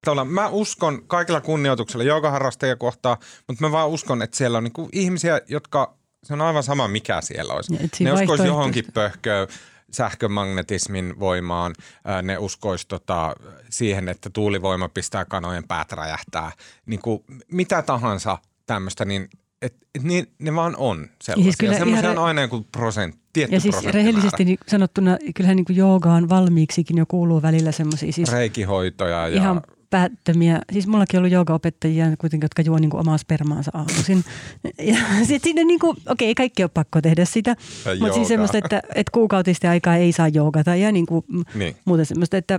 [0.05, 4.89] Tavallaan mä uskon kaikilla kunnioituksella joogaharrastajia kohtaa, mutta mä vaan uskon, että siellä on niinku
[4.93, 7.73] ihmisiä, jotka, se on aivan sama mikä siellä olisi.
[8.05, 9.49] Ne uskoisi johonkin pöhköön
[9.93, 11.75] sähkömagnetismin voimaan.
[12.23, 13.35] Ne uskois tota,
[13.71, 16.53] siihen, että tuulivoima pistää kanojen päät räjähtää.
[16.87, 19.29] Niin kuin mitä tahansa tämmöistä, niin
[19.63, 21.45] et, et niin, ne vaan on sellaisia.
[21.45, 25.65] Siis kyllä Semmoisia on aina joku prosent, tietty Ja siis rehellisesti niin sanottuna, kyllähän niin
[25.65, 28.13] kuin joogaan valmiiksikin jo kuuluu välillä semmoisia.
[28.13, 29.37] Siis Reikihoitoja ja...
[29.37, 30.61] Ihan päättömiä.
[30.73, 34.25] Siis mullakin on ollut joogaopettajia kuitenkin, jotka juo niin kuin omaa spermaansa aamuisin.
[34.79, 37.57] Ja sitten siinä niin kuin, okei, kaikki on pakko tehdä sitä.
[38.01, 41.25] Mutta siis semmoista, että, että kuukautista aikaa ei saa joogata ja niin kuin
[41.55, 41.77] niin.
[41.85, 42.59] muuta semmoista, että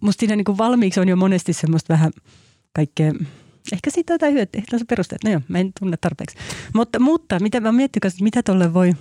[0.00, 2.12] musta siinä niin kuin valmiiksi on jo monesti semmoista vähän
[2.72, 3.12] kaikkea
[3.72, 5.24] Ehkä siitä jotain hyötyä, ehkä se perusteet.
[5.24, 6.36] No joo, mä en tunne tarpeeksi.
[6.74, 8.92] Mutta, mutta mitä mä mietin, että mitä tuolle voi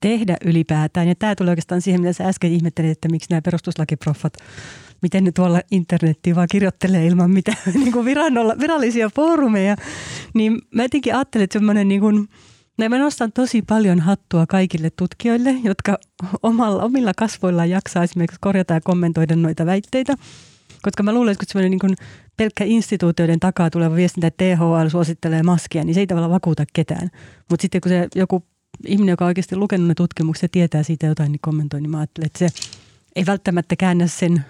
[0.00, 1.08] tehdä ylipäätään.
[1.08, 4.32] Ja tämä tulee oikeastaan siihen, mitä sä äsken ihmettelit, että miksi nämä perustuslakiproffat
[5.02, 8.06] miten ne tuolla internettiin vaan kirjoittelee ilman mitään niin kuin
[8.60, 9.76] virallisia foorumeja.
[10.34, 12.28] Niin mä jotenkin ajattelin, että semmoinen niin kuin,
[12.78, 15.98] No mä nostan tosi paljon hattua kaikille tutkijoille, jotka
[16.42, 20.14] omalla, omilla kasvoillaan jaksaa esimerkiksi korjata ja kommentoida noita väitteitä.
[20.82, 21.96] Koska mä luulen, että semmoinen niin
[22.36, 27.10] pelkkä instituutioiden takaa tuleva viestintä, että THL suosittelee maskia, niin se ei tavallaan vakuuta ketään.
[27.50, 28.44] Mutta sitten kun se joku
[28.86, 31.98] ihminen, joka on oikeasti lukenut ne tutkimukset ja tietää siitä jotain, niin kommentoi, niin mä
[31.98, 32.48] ajattelen, että se
[33.16, 34.44] ei välttämättä käännä sen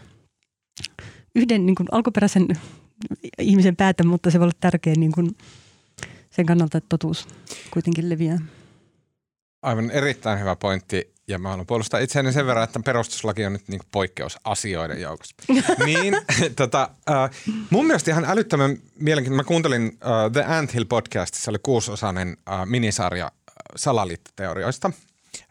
[1.34, 2.48] yhden niin kuin alkuperäisen
[3.38, 5.36] ihmisen päätä, mutta se voi olla tärkeä niin kuin
[6.30, 7.28] sen kannalta, että totuus
[7.70, 8.38] kuitenkin leviää.
[9.62, 11.12] Aivan erittäin hyvä pointti.
[11.28, 15.34] Ja mä haluan puolustaa itseäni sen verran, että perustuslaki on nyt niin poikkeus asioiden joukossa.
[15.86, 16.16] niin,
[16.56, 17.30] tota, äh,
[17.70, 19.44] mun mielestä ihan älyttömän mielenkiintoinen.
[19.44, 23.32] Mä kuuntelin uh, The Anthill podcastissa, se oli kuusosainen uh, minisarja
[23.76, 24.92] salaliittoteorioista.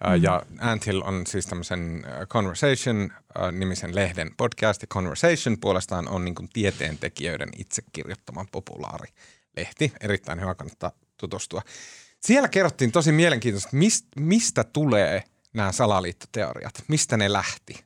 [0.07, 0.23] Mm.
[0.23, 4.82] Ja Anthill on siis tämmöisen Conversation-nimisen lehden podcast.
[4.82, 9.09] Ja Conversation puolestaan on niin kuin tieteentekijöiden itse kirjoittaman populaari
[9.57, 9.93] lehti.
[10.01, 11.61] Erittäin hyvä, kannattaa tutustua.
[12.19, 13.69] Siellä kerrottiin tosi mielenkiintoista,
[14.15, 15.23] mistä, tulee
[15.53, 17.84] nämä salaliittoteoriat, mistä ne lähti.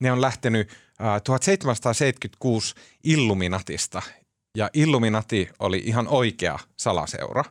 [0.00, 2.74] Ne on lähtenyt äh, 1776
[3.04, 4.02] Illuminatista,
[4.56, 7.44] ja Illuminati oli ihan oikea salaseura.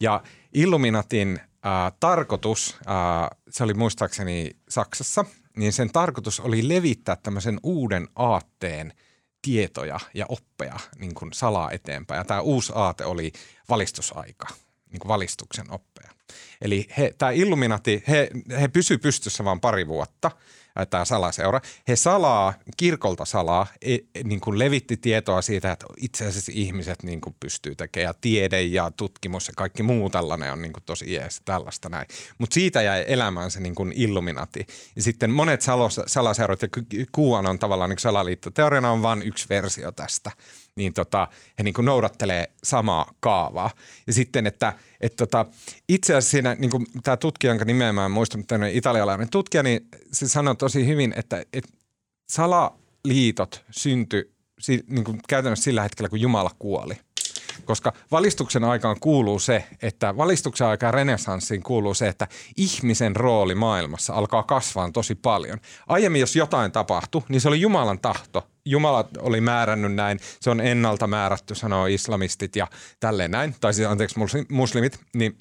[0.00, 0.22] Ja
[0.54, 5.24] Illuminatin äh, tarkoitus, äh, se oli muistaakseni Saksassa,
[5.56, 8.92] niin sen tarkoitus oli levittää tämmöisen uuden aatteen
[9.42, 12.18] tietoja ja oppeja niin kuin salaa eteenpäin.
[12.18, 13.32] Ja tämä uusi aate oli
[13.68, 14.46] valistusaika,
[14.90, 16.10] niin kuin valistuksen oppeja.
[16.60, 18.30] Eli he, tämä Illuminati, he,
[18.60, 20.30] he pysy pystyssä vain pari vuotta–
[20.86, 26.26] tämä salaseura, he salaa, kirkolta salaa, e, e, niin kuin levitti tietoa siitä, että itse
[26.26, 30.72] asiassa ihmiset niin kuin pystyy tekemään tiede ja tutkimus ja kaikki muu tällainen on niin
[30.72, 32.06] kuin tosi jees tällaista näin.
[32.38, 34.66] Mutta siitä jäi elämään se niin kuin illuminati.
[34.96, 36.68] Ja sitten monet salos, salaseurat ja
[37.12, 38.50] kuuan on tavallaan niin salaliitto.
[38.50, 40.30] Teoriana on vain yksi versio tästä
[40.78, 43.70] niin tota, he niin kuin noudattelee samaa kaavaa.
[44.06, 45.46] Ja sitten, että et tota,
[45.88, 49.62] itse asiassa siinä, niin kuin tämä tutkija, jonka nimeä mä en muista, mutta italialainen tutkija,
[49.62, 51.72] niin se sanoi tosi hyvin, että, että
[52.30, 54.30] salaliitot syntyi
[54.88, 56.94] niin kuin käytännössä sillä hetkellä, kun Jumala kuoli–
[57.64, 64.14] koska valistuksen aikaan kuuluu se, että valistuksen aikaan renessanssiin kuuluu se, että ihmisen rooli maailmassa
[64.14, 65.58] alkaa kasvaa tosi paljon.
[65.88, 68.48] Aiemmin, jos jotain tapahtui, niin se oli Jumalan tahto.
[68.64, 72.66] Jumala oli määrännyt näin, se on ennalta määrätty, sanoo islamistit ja
[73.00, 75.38] tälleen näin, tai siis anteeksi muslimit, niin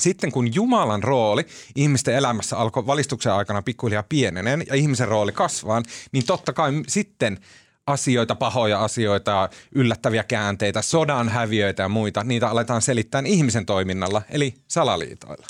[0.00, 1.46] sitten kun Jumalan rooli
[1.76, 5.82] ihmisten elämässä alkoi valistuksen aikana pikkuhiljaa pienenen ja ihmisen rooli kasvaa,
[6.12, 7.38] niin totta kai sitten–
[7.86, 14.54] asioita, pahoja asioita, yllättäviä käänteitä, sodan häviöitä ja muita, niitä aletaan selittää ihmisen toiminnalla, eli
[14.68, 15.46] salaliitoilla.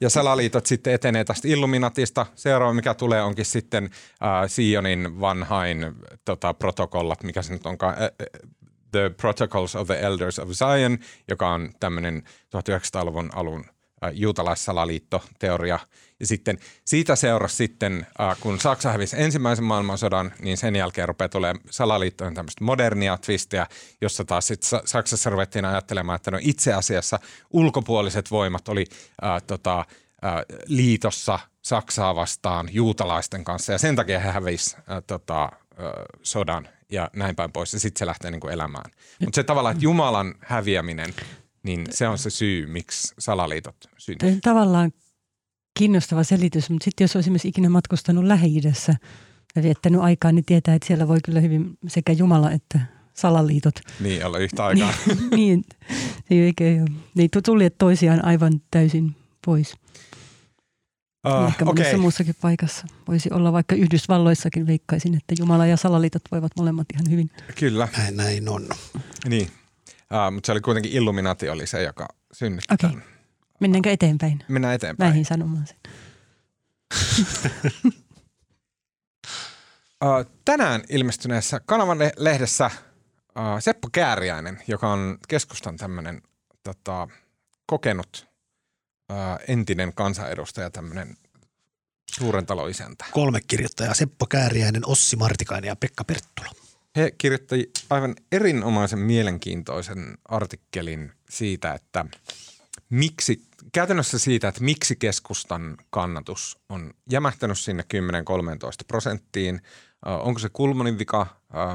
[0.00, 2.26] Ja salaliitot sitten etenee tästä Illuminatista.
[2.34, 3.90] Seuraava, mikä tulee, onkin sitten äh,
[4.46, 5.94] Sionin vanhain
[6.24, 8.10] tota, protokollat, mikä se nyt onkaan, äh,
[8.90, 10.98] The Protocols of the Elders of Zion,
[11.28, 12.22] joka on tämmöinen
[12.56, 13.64] 1900-luvun alun
[14.12, 15.78] juutalaissalaliittoteoria–
[16.22, 21.28] ja sitten siitä seurasi sitten, äh, kun Saksa hävisi ensimmäisen maailmansodan, niin sen jälkeen rupeaa
[21.28, 23.66] tulemaan salaliittojen tämmöistä modernia twistiä,
[24.00, 27.18] jossa taas sitten Saksassa ruvettiin ajattelemaan, että no itse asiassa
[27.50, 28.84] ulkopuoliset voimat oli
[29.24, 29.86] äh, tota, äh,
[30.66, 33.72] liitossa Saksaa vastaan juutalaisten kanssa.
[33.72, 35.50] Ja sen takia he hävisivät äh, tota, äh,
[36.22, 37.72] sodan ja näin päin pois.
[37.72, 38.90] Ja sitten se lähtee niin kuin elämään.
[39.20, 41.14] Mutta se tavallaan, että Jumalan häviäminen,
[41.62, 44.38] niin se on se syy, miksi salaliitot syntyy.
[44.42, 44.92] Tavallaan
[45.78, 48.94] kiinnostava selitys, mutta sitten jos olisi esimerkiksi ikinä matkustanut Lähi-idässä
[49.56, 52.80] ja viettänyt aikaa, niin tietää, että siellä voi kyllä hyvin sekä Jumala että
[53.14, 53.74] salaliitot.
[54.00, 54.94] Niin, olla yhtä aikaa.
[55.36, 55.64] niin,
[56.30, 56.90] ei oikein ole.
[57.14, 59.74] Niin tulleet toisiaan aivan täysin pois.
[61.28, 62.00] Uh, Ehkä monessa okay.
[62.00, 62.86] muussakin paikassa.
[63.08, 67.30] Voisi olla vaikka Yhdysvalloissakin veikkaisin, että Jumala ja salaliitot voivat molemmat ihan hyvin.
[67.58, 67.88] Kyllä.
[67.96, 68.68] Näin, näin on.
[69.28, 69.48] Niin,
[70.12, 73.00] uh, mutta se oli kuitenkin Illuminati oli se, joka synnytti okay.
[73.60, 74.44] Mennäänkö eteenpäin?
[74.48, 75.08] Mennään eteenpäin.
[75.08, 75.76] Näihin sanomaan sen.
[80.44, 82.70] Tänään ilmestyneessä kanavan lehdessä
[83.60, 86.22] Seppo Kääriäinen, joka on keskustan tämmöinen
[86.62, 87.08] tota,
[87.66, 88.26] kokenut
[89.48, 91.16] entinen kansanedustaja, tämmöinen
[92.14, 93.04] suuren talon isäntä.
[93.10, 96.61] Kolme kirjoittajaa, Seppo Kääriäinen, Ossi Martikainen ja Pekka Perttula.
[96.96, 102.04] He kirjoitti aivan erinomaisen mielenkiintoisen artikkelin siitä, että
[102.90, 107.96] miksi käytännössä siitä, että miksi keskustan kannatus on jämähtänyt sinne 10-13
[108.88, 109.60] prosenttiin.
[110.06, 111.26] Onko se Kulmanin vika?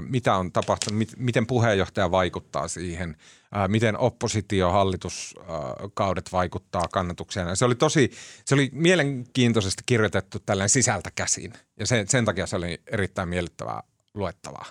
[0.09, 1.07] Mitä on tapahtunut?
[1.18, 3.18] Miten puheenjohtaja vaikuttaa siihen?
[3.68, 7.57] Miten oppositio, hallituskaudet vaikuttaa kannatukseen?
[7.57, 8.11] Se oli tosi,
[8.45, 11.53] se oli mielenkiintoisesti kirjoitettu tällainen sisältä käsin.
[11.80, 14.65] Ja sen, sen takia se oli erittäin miellyttävää luettavaa.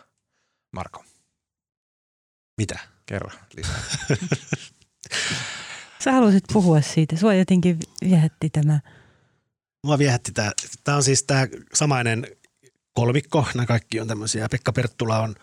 [0.77, 1.05] Marko.
[2.57, 2.79] Mitä?
[3.07, 3.83] Kerro lisää.
[6.05, 7.17] Sä halusit puhua siitä.
[7.17, 8.81] Sua jotenkin viehätti tämä.
[9.85, 10.53] Mua viehätti tämä.
[10.85, 12.27] Tämä on siis tämä samainen
[12.93, 13.47] kolmikko.
[13.55, 14.49] Nämä kaikki on tämmöisiä.
[14.49, 15.35] Pekka Perttula on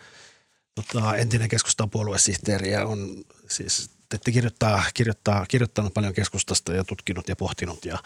[0.74, 7.28] tota, entinen keskustan puoluesihteeri ja on siis te kirjoittaa, kirjoittaa, kirjoittanut paljon keskustasta ja tutkinut
[7.28, 7.98] ja pohtinut ja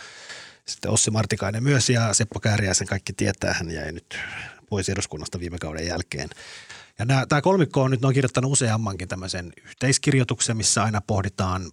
[0.66, 4.18] sitten Ossi Martikainen myös ja Seppo Kääriäisen kaikki tietää, hän jäi nyt
[4.68, 6.28] pois eduskunnasta viime kauden jälkeen.
[6.98, 11.72] Ja nämä, tämä kolmikko on nyt, on kirjoittanut useammankin tämmöisen yhteiskirjoituksen, missä aina pohditaan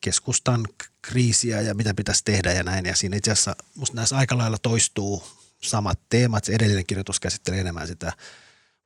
[0.00, 0.66] keskustan
[1.02, 2.86] kriisiä ja mitä pitäisi tehdä ja näin.
[2.86, 5.22] Ja siinä itse asiassa musta näissä aika lailla toistuu
[5.62, 6.44] samat teemat.
[6.44, 8.12] Se edellinen kirjoitus käsittelee enemmän sitä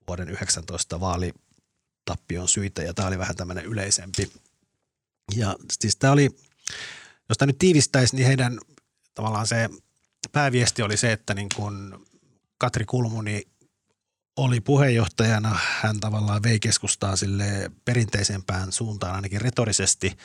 [0.09, 4.33] vuoden 19 vaalitappion syitä ja tämä oli vähän tämmöinen yleisempi.
[5.37, 6.30] Ja siis tämä oli,
[7.28, 8.59] jos tämä nyt tiivistäisi, niin heidän
[9.14, 9.68] tavallaan se
[10.33, 12.07] pääviesti oli se, että niin kun
[12.59, 13.51] Katri Kulmuni
[14.37, 20.16] oli puheenjohtajana, hän tavallaan vei keskustaa sille perinteisempään suuntaan ainakin retorisesti.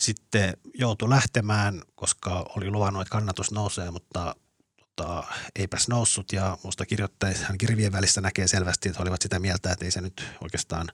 [0.00, 4.34] Sitten joutui lähtemään, koska oli luvannut, että kannatus nousee, mutta
[4.76, 5.24] tota,
[5.56, 9.72] eipäs noussut ja minusta kirjoittaisi, hän kirvien välissä näkee selvästi, että he olivat sitä mieltä,
[9.72, 10.88] että ei se nyt oikeastaan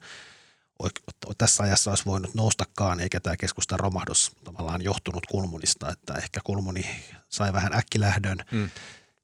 [1.39, 6.87] tässä ajassa olisi voinut noustakaan, eikä tämä keskustan romahdus tavallaan johtunut Kulmunista, että ehkä Kulmuni
[7.29, 8.39] sai vähän äkkilähdön.
[8.51, 8.71] Mm.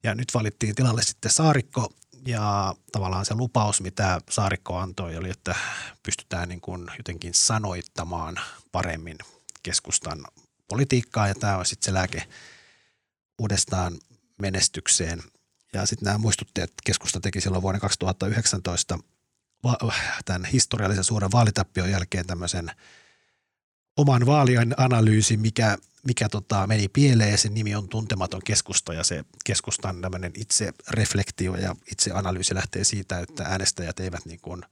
[0.03, 1.93] Ja nyt valittiin tilalle sitten Saarikko
[2.27, 5.55] ja tavallaan se lupaus, mitä Saarikko antoi, oli, että
[6.03, 8.41] pystytään niin kuin jotenkin sanoittamaan
[8.73, 9.19] paremmin
[9.63, 10.25] keskustan
[10.69, 12.27] politiikkaa ja tämä on sitten se lääke
[13.39, 13.99] uudestaan
[14.43, 15.23] menestykseen.
[15.73, 18.99] Ja sitten nämä muistutteet keskusta teki silloin vuoden 2019
[20.25, 22.71] tämän historiallisen suuren vaalitappion jälkeen tämmöisen
[24.01, 27.39] oman vaalien analyysi, mikä, mikä tota, meni pieleen.
[27.39, 32.85] Sen nimi on Tuntematon keskusta ja se keskustan tämmöinen itse reflektio ja itse analyysi lähtee
[32.85, 34.63] siitä, että äänestäjät eivät, niin kuin,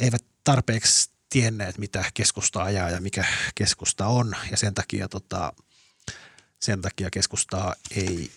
[0.00, 3.24] eivät tarpeeksi tienneet, mitä keskusta ajaa ja mikä
[3.54, 4.36] keskusta on.
[4.50, 5.52] Ja sen takia, tota,
[6.60, 8.30] sen takia keskustaa ei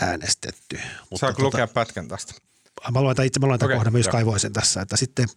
[0.00, 0.80] äänestetty.
[1.10, 2.34] Mutta Saanko tota, lukea pätkän tästä?
[2.92, 5.28] Mä luen itse, mä luen okay, kohdan, myös kaivoin sen tässä, että sitten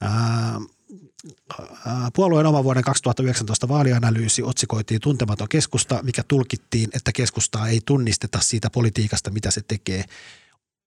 [0.00, 0.60] ää,
[2.14, 8.70] Puolueen oma vuoden 2019 vaalianalyysi otsikoitiin tuntematon keskusta, mikä tulkittiin, että keskustaa ei tunnisteta siitä
[8.70, 10.04] politiikasta, mitä se tekee.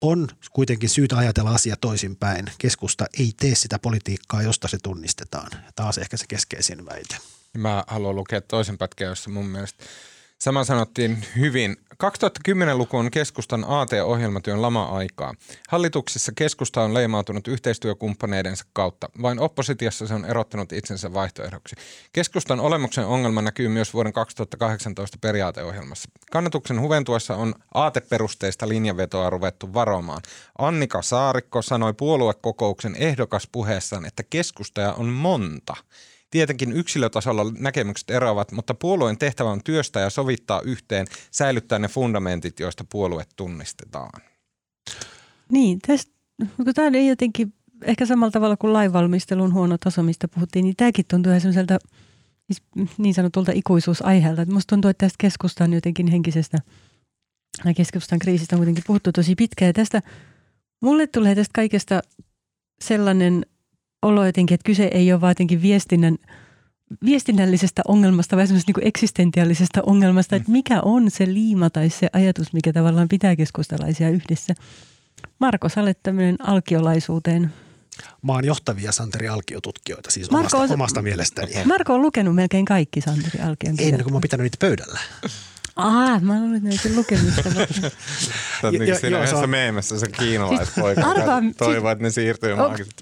[0.01, 2.45] On kuitenkin syytä ajatella asia toisinpäin.
[2.57, 5.51] Keskusta ei tee sitä politiikkaa, josta se tunnistetaan.
[5.79, 7.17] On ehkä se keskeisin väite.
[7.57, 9.83] Mä haluan lukea toisen pätkän, jossa mun mielestä
[10.39, 11.77] Sama sanottiin hyvin.
[12.01, 15.33] 2010-luku on keskustan AT-ohjelmatyön lama-aikaa.
[15.69, 19.09] Hallituksessa keskusta on leimautunut yhteistyökumppaneidensa kautta.
[19.21, 21.75] Vain oppositiossa se on erottanut itsensä vaihtoehdoksi.
[22.13, 26.09] Keskustan olemuksen ongelma näkyy myös vuoden 2018 periaateohjelmassa.
[26.31, 30.21] Kannatuksen huventuessa on aateperusteista linjavetoa ruvettu varomaan.
[30.57, 35.73] Annika Saarikko sanoi puoluekokouksen ehdokas puheessaan, että keskustaja on monta–
[36.31, 42.59] Tietenkin yksilötasolla näkemykset eroavat, mutta puolueen tehtävä on työstää ja sovittaa yhteen, säilyttää ne fundamentit,
[42.59, 44.21] joista puolue tunnistetaan.
[45.51, 46.11] Niin, tästä,
[46.75, 47.53] tämä ei jotenkin
[47.83, 51.79] ehkä samalla tavalla kuin lainvalmistelun huono taso, mistä puhuttiin, niin tämäkin tuntuu ihan semmoiselta
[52.51, 52.63] siis
[52.97, 54.45] niin sanotulta ikuisuusaiheelta.
[54.45, 56.57] Musta tuntuu, että tästä keskustan jotenkin henkisestä
[57.65, 59.69] ja keskustan kriisistä on kuitenkin puhuttu tosi pitkään.
[59.69, 60.01] Ja tästä
[60.81, 62.01] mulle tulee tästä kaikesta
[62.81, 63.45] sellainen
[64.01, 66.17] olo jotenkin, että kyse ei ole vaan jotenkin viestinnän,
[67.05, 72.53] viestinnällisestä ongelmasta, vaan semmoisesta niin eksistentiaalisesta ongelmasta, että mikä on se liima tai se ajatus,
[72.53, 74.53] mikä tavallaan pitää keskustalaisia yhdessä.
[75.39, 77.53] Marko, sä olet tämmöinen alkiolaisuuteen
[78.21, 81.51] maan johtavia Santeri Alkio-tutkijoita, siis Marko omasta, on, omasta mielestäni.
[81.65, 83.99] Marko on lukenut melkein kaikki Santeri Alkion kirjat.
[83.99, 84.99] En, kun mä oon pitänyt niitä pöydällä.
[85.81, 87.41] Ah, mä olen nyt lukemista.
[87.41, 87.91] Sä
[88.63, 92.55] oot niin siinä yhdessä meemessä se kiinalaispoika, siis, arvaa, toivoo, siis, että ne siirtyy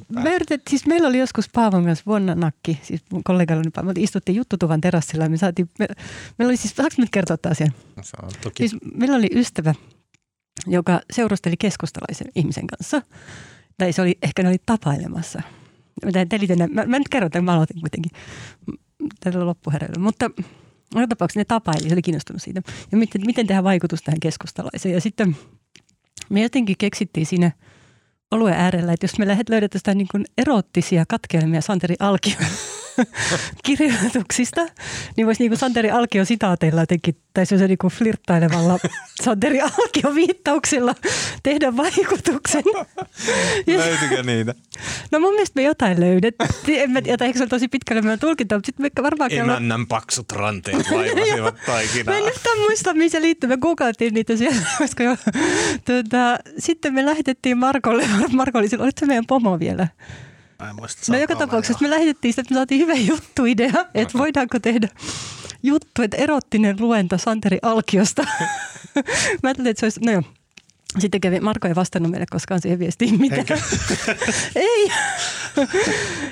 [0.09, 3.93] me yritet, siis meillä oli joskus Paavon kanssa vuonna nakki, siis mun kollegalla oli me
[3.97, 5.87] istuttiin juttutuvan terassilla ja me saatiin, me,
[6.37, 7.71] meillä oli siis, saanko nyt kertoa tämän asian?
[8.01, 8.67] Saan, toki.
[8.67, 9.73] Siis meillä oli ystävä,
[10.67, 13.01] joka seurusteli keskustalaisen ihmisen kanssa.
[13.77, 15.41] Tai se oli, ehkä ne oli tapailemassa.
[16.05, 18.11] Mä, mä, mä nyt kerron, että mä aloitin kuitenkin
[19.19, 19.99] tällä loppuherällä.
[19.99, 20.31] Mutta
[20.95, 22.61] joka tapauksessa ne tapaili, se oli kiinnostunut siitä.
[22.91, 24.93] Ja miten, miten tehdä vaikutus tähän keskustalaiseen.
[24.93, 25.35] Ja sitten
[26.29, 27.51] me jotenkin keksittiin siinä
[28.31, 32.45] oluen äärellä, että jos me löydetään niin kuin erottisia katkelmia Santeri Alkion
[33.65, 34.67] kirjoituksista,
[35.17, 38.79] niin voisi niin kuin Santeri Alkio sitaateilla jotenkin, tai se niin kuin flirttailevalla
[39.23, 40.95] Santeri Alkio viittauksilla
[41.43, 42.63] tehdä vaikutuksen.
[43.67, 44.55] Löytyykö niitä?
[45.11, 46.81] No mun mielestä me jotain löydettiin.
[46.81, 49.33] En mä tiedä, eikö se ole tosi pitkälle meidän tulkinta, mutta sitten me varmaan...
[49.33, 52.13] Emännän paksut ranteet vaivasivat taikinaa.
[52.13, 53.49] Mä en nyt muista, mihin se liittyy.
[53.49, 55.17] Me googlattiin niitä siellä, koska jo,
[55.85, 58.05] tuota, sitten me lähetettiin Markolle.
[58.31, 59.87] Marko oli silloin, se meidän pomo vielä?
[60.59, 64.17] Mä en muista, No joka tapauksessa me lähetettiin sitä, että me saatiin hyvä juttuidea, että
[64.17, 64.87] voidaanko tehdä
[65.63, 68.21] juttu, että erottinen luenta Santeri Alkiosta.
[69.43, 70.23] Mä ajattelin, että se olisi, no joo.
[70.99, 73.45] Sitten kävi, Marko ei vastannut meille koskaan siihen viestiin mitään.
[74.55, 74.91] Ei.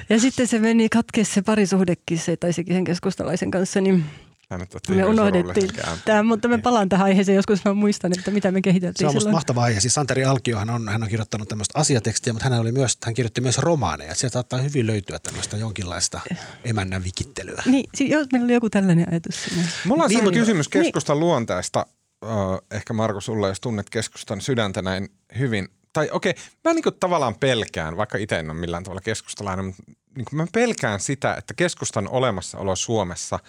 [0.09, 4.05] ja sitten se meni katkeessa se parisuhdekin, se taisikin sen keskustalaisen kanssa, niin
[4.49, 5.69] Tää nyt otti me unohdettiin
[6.05, 9.13] tämä, mutta me palaan tähän aiheeseen joskus, mä muistan, että mitä me Se kehiteltiin on
[9.13, 9.79] musta mahtava aihe.
[9.79, 13.41] Siis Santeri Alkiohan on, hän on kirjoittanut tämmöistä asiatekstiä, mutta hän, oli myös, hän kirjoitti
[13.41, 14.15] myös romaaneja.
[14.15, 16.19] Sieltä saattaa hyvin löytyä tämmöistä jonkinlaista
[16.63, 17.63] emännän vikittelyä.
[17.65, 19.63] Niin, si- jos meillä oli joku tällainen ajatus siinä.
[19.85, 21.85] Mulla on Niin, niin, mutta- kysymys keskustan luonteesta.
[22.23, 22.27] Ö,
[22.71, 25.67] ehkä Marko sulle, jos tunnet keskustan sydäntä näin hyvin.
[25.93, 26.33] Tai okei,
[26.63, 29.83] mä niin tavallaan pelkään, vaikka itse en ole millään tavalla keskustalainen, mutta
[30.17, 33.39] niin mä pelkään sitä, että keskustan olemassaolo Suomessa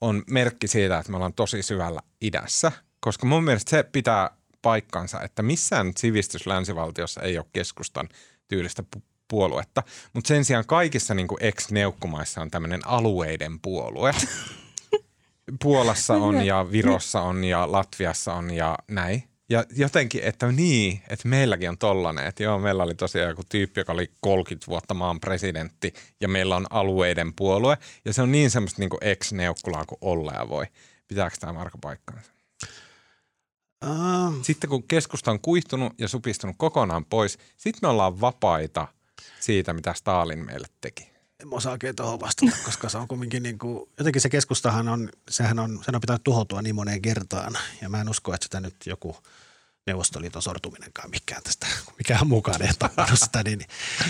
[0.00, 2.72] on merkki siitä, että me ollaan tosi syvällä idässä.
[3.00, 4.30] Koska mun mielestä se pitää
[4.62, 8.08] paikkansa, että missään sivistys länsivaltiossa ei ole keskustan
[8.48, 9.82] tyylistä pu- puoluetta.
[10.12, 14.14] Mutta sen sijaan kaikissa niin ex-neukkumaissa on tämmöinen alueiden puolue.
[15.62, 19.24] Puolassa on ja Virossa on ja Latviassa on ja näin.
[19.50, 23.80] Ja jotenkin, että niin, että meilläkin on tollanen, että joo, meillä oli tosiaan joku tyyppi,
[23.80, 27.78] joka oli 30 vuotta maan presidentti ja meillä on alueiden puolue.
[28.04, 30.66] Ja se on niin semmoista niin ex-neukkulaa kuin olla voi.
[31.08, 32.32] Pitääkö tämä Marko paikkaansa?
[33.86, 38.88] Uh, Sitten kun keskusta on kuihtunut ja supistunut kokonaan pois, sitten me ollaan vapaita
[39.40, 41.07] siitä, mitä Stalin meille teki.
[41.42, 45.08] En osaa oikein tuohon vastata, koska se on kumminkin niin kuin, jotenkin se keskustahan on,
[45.30, 47.58] sehän on, sen on pitänyt tuhoutua niin moneen kertaan.
[47.82, 49.16] Ja mä en usko, että sitä nyt joku
[49.86, 51.66] Neuvostoliiton sortuminenkaan mikään tästä,
[51.98, 53.42] mikään mukaan ei tappanut sitä.
[53.42, 53.60] Niin.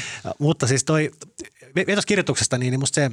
[0.39, 1.11] Mutta siis toi,
[1.74, 3.11] vetoskirjoituksesta, niin, niin musta se,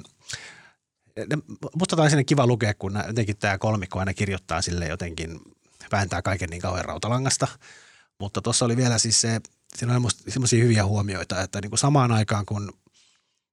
[1.75, 5.39] musta on kiva lukea, kun jotenkin tämä kolmikko aina kirjoittaa sille jotenkin,
[5.91, 7.47] vääntää kaiken niin kauhean rautalangasta.
[8.19, 9.41] Mutta tuossa oli vielä siis se,
[9.75, 12.73] siinä oli semmoisia hyviä huomioita, että niin kuin samaan aikaan kun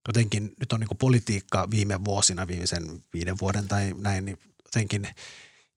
[0.09, 5.09] jotenkin nyt on niin politiikka viime vuosina, viimeisen viiden vuoden tai näin, niin jotenkin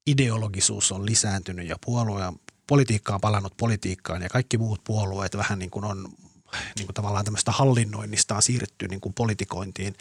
[0.07, 2.33] ideologisuus on lisääntynyt ja puolue ja
[2.67, 6.09] politiikka on palannut politiikkaan ja kaikki muut puolueet vähän niin kuin on
[6.77, 9.95] niin kuin tavallaan tämmöistä hallinnoinnista on siirretty niin kuin politikointiin.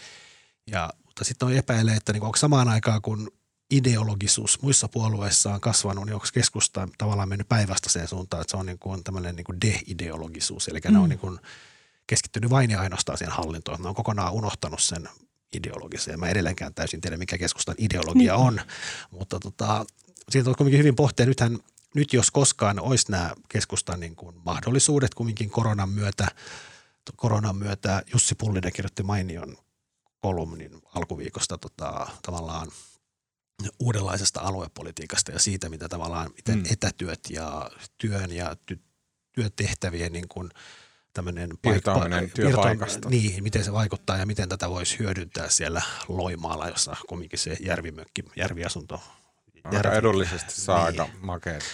[0.66, 3.30] Ja, mutta sitten on epäilee, että niin kuin onko samaan aikaan kun
[3.70, 8.66] ideologisuus muissa puolueissa on kasvanut, niin onko keskusta tavallaan mennyt päinvastaiseen suuntaan, että se on
[8.66, 10.92] niin kuin tämmöinen niin kuin de-ideologisuus, eli mm.
[10.92, 11.38] ne on niin kuin
[12.06, 13.82] keskittynyt vain ja ainoastaan siihen hallintoon.
[13.82, 15.08] Ne on kokonaan unohtanut sen
[15.56, 16.12] ideologisen.
[16.12, 18.46] Ja mä edelleenkään täysin tiedä, mikä keskustan ideologia Niin.
[18.46, 18.60] on.
[19.10, 19.86] Mutta tota,
[20.30, 21.26] siitä on kuitenkin hyvin pohtia.
[21.26, 21.58] Nythän,
[21.94, 26.28] nyt jos koskaan olisi nämä keskustan niin kuin mahdollisuudet kumminkin koronan myötä,
[27.16, 29.56] koronan myötä Jussi Pullinen kirjoitti mainion
[30.20, 32.68] kolumnin alkuviikosta tota, tavallaan
[33.78, 36.60] uudenlaisesta aluepolitiikasta ja siitä, mitä tavallaan, miten Mm.
[36.62, 36.72] mm.
[36.72, 38.80] etätyöt ja työn ja ty,
[39.32, 40.50] työtehtävien niin kuin
[41.14, 43.08] tämmöinen Irtoaminen työpaikasta.
[43.08, 48.24] Niin, miten se vaikuttaa ja miten tätä voisi hyödyntää siellä Loimaalla, jossa kumminkin se järvimökki,
[48.36, 49.02] järviasunto.
[49.64, 51.00] Aika järvi- edullisesti saa Niin.
[51.00, 51.64] aika makeet.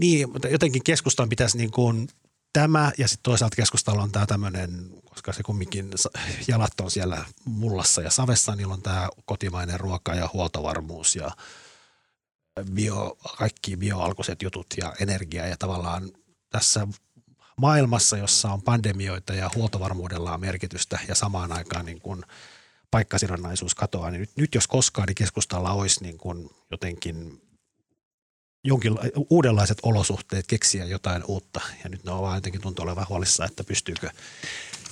[0.00, 2.08] Niin, mutta jotenkin keskustan pitäisi niin kuin
[2.52, 5.90] tämä ja sitten toisaalta keskustalla on tämä tämmöinen, koska se kumminkin
[6.48, 11.30] jalat on siellä mullassa ja savessa, niillä on tämä kotimainen ruoka ja huoltovarmuus ja
[12.72, 16.10] bio, kaikki bioalkuiset jutut ja energia ja tavallaan
[16.50, 16.88] tässä
[17.60, 22.22] maailmassa, jossa on pandemioita ja huoltovarmuudella on merkitystä ja samaan aikaan niin kuin
[22.90, 27.42] paikkasidonnaisuus katoaa, niin nyt, nyt jos koskaan, niin keskustalla olisi niin kuin jotenkin
[28.64, 28.98] jonkin
[29.30, 31.60] uudenlaiset olosuhteet keksiä jotain uutta.
[31.84, 34.10] Ja nyt ne on vaan jotenkin tuntuu olevan huolissa, että pystyykö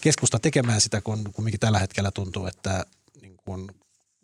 [0.01, 2.87] keskusta tekemään sitä, kun kumminkin tällä hetkellä tuntuu, että
[3.21, 3.71] niin kuin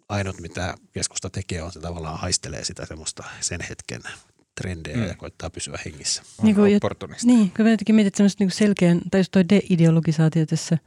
[0.08, 4.02] ainut mitä keskusta tekee on se tavallaan haistelee sitä semmoista sen hetken
[4.60, 5.06] trendejä Mm.
[5.06, 6.22] ja koittaa pysyä hengissä.
[6.38, 7.26] On Niin kuin opportunisti.
[7.26, 10.78] Niin, kun mä jotenkin mietin, semmoista niinku selkeän, tai just toi de-ideologisaatio tässä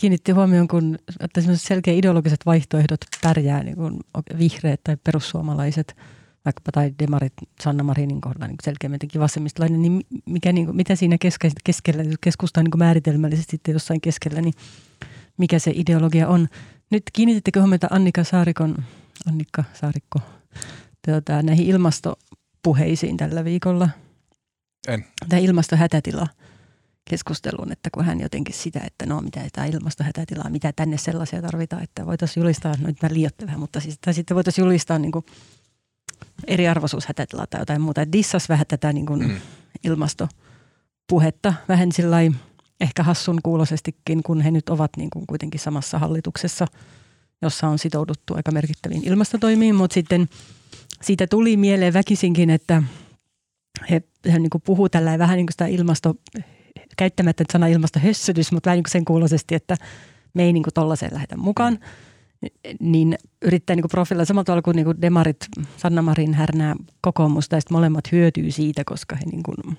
[0.00, 4.00] kiinnitti huomioon, kun että semmoiset selkeä ideologiset vaihtoehdot pärjää, niin kuin
[4.38, 5.96] vihreät tai perussuomalaiset,
[6.44, 10.96] vaikkapa tai demarit Sanna Marinin kohdalla niin selkeämmin jotenkin vasemmistolainen, niin mikä, niin kuin, mitä
[10.96, 14.54] siinä keske, keskellä, jos keskusta on niin määritelmällisesti sitten jossain keskellä, niin
[15.38, 16.48] mikä se ideologia on.
[16.90, 18.84] Nyt kiinnitittekö huomiota Annika Saarikon,
[19.28, 20.20] Annikka Saarikko,
[21.06, 21.68] tuota, näihin
[22.66, 23.88] ilmastopuheisiin tällä viikolla?
[24.88, 25.04] En.
[25.28, 26.26] Tämä ilmastohätätila
[27.10, 31.82] keskusteluun, että kun hän jotenkin sitä, että no mitä tämä ilmastohätätila, mitä tänne sellaisia tarvitaan,
[31.82, 35.12] että voitaisiin julistaa, no nyt mä liioittelen vähän, mutta siis, tai sitten voitaisiin julistaa niin
[35.12, 35.24] kuin
[36.46, 38.12] eriarvoisuushätätilaa tai jotain muuta.
[38.12, 39.40] Dissas vähän tätä niin kuin Mm.
[39.84, 42.16] ilmastopuhetta, vähän sillä
[42.80, 46.66] ehkä hassun kuulosestikin, kun he nyt ovat niin kuin kuitenkin samassa hallituksessa,
[47.42, 50.28] jossa on sitouduttu aika merkittäviin ilmastotoimiin, mutta sitten
[51.02, 52.82] siitä tuli mieleen väkisinkin, että
[53.90, 56.14] he, he niin puhuu tällä vähän niin kuin sitä ilmasto,
[56.96, 59.76] käyttämättä nyt sana ilmastohössötys, mutta vähän niin kuin sen kuuloisesti, että
[60.34, 61.78] me ei niin kuin tollaiseen lähdetä mukaan.
[62.80, 67.56] Niin yrittää niin kuin profiloida samalla tavalla kuin, niin kuin demarit, Sanna Marin härnää kokoomusta
[67.56, 69.78] ja sitten molemmat hyötyy siitä, koska he niin kuin,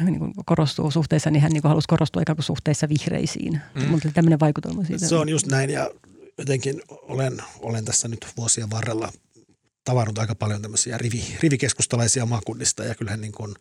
[0.00, 3.60] niin kuin korostuu suhteessa, niin hän niin kuin halusi korostua ikään kuin suhteessa vihreisiin.
[3.74, 3.88] Mm.
[3.88, 5.06] Mutta tämmöinen vaikutelma siitä.
[5.06, 5.90] Se on just näin ja
[6.38, 9.12] jotenkin olen, olen tässä nyt vuosien varrella
[9.84, 13.54] tavannut aika paljon tämmöisiä rivi, rivikeskustalaisia maakunnista ja kyllähän niin kuin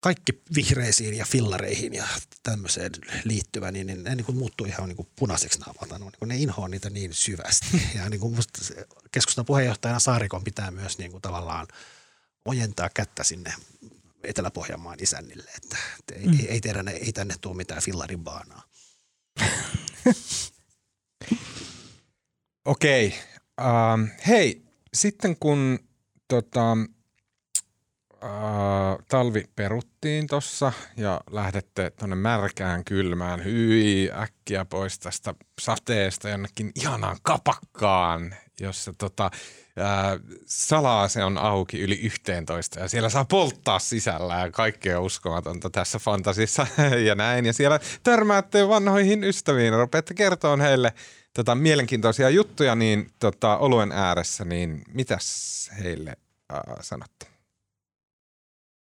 [0.00, 2.06] kaikki vihreisiin ja fillareihin ja
[2.42, 2.92] tämmöiseen
[3.24, 5.98] liittyvä, niin, niin ne niin kuin muuttuu ihan niin kuin punaiseksi naamalta.
[5.98, 7.82] No, niin ne inhoaa niitä niin syvästi.
[7.94, 8.36] Ja niin kuin
[9.12, 11.66] keskustan puheenjohtajana Saarikon pitää myös niin kuin tavallaan
[12.44, 13.54] ojentaa kättä sinne
[14.24, 16.38] Etelä-Pohjanmaan isännille, että, että mm.
[16.40, 18.62] ei, ei, teidän, ei tänne tule mitään fillarin baanaa.
[22.64, 23.06] Okei.
[23.06, 23.18] Okay.
[23.60, 24.63] Uh, hei,
[24.94, 25.78] sitten kun
[26.28, 26.72] tota,
[28.24, 36.72] uh, talvi peruttiin tuossa ja lähdette tuonne märkään kylmään, hyi äkkiä pois tästä sateesta jonnekin
[36.74, 43.78] ihanaan kapakkaan, jossa tota, uh, salaa se on auki yli 11 ja siellä saa polttaa
[43.78, 46.66] sisällä ja kaikkea uskomatonta tässä fantasissa
[47.08, 47.46] ja näin.
[47.46, 50.14] Ja siellä törmäätte vanhoihin ystäviin ja rupeatte
[50.60, 50.92] heille–
[51.34, 56.16] tota, mielenkiintoisia juttuja niin tota, oluen ääressä, niin mitäs heille
[56.52, 57.26] äh, sanotte?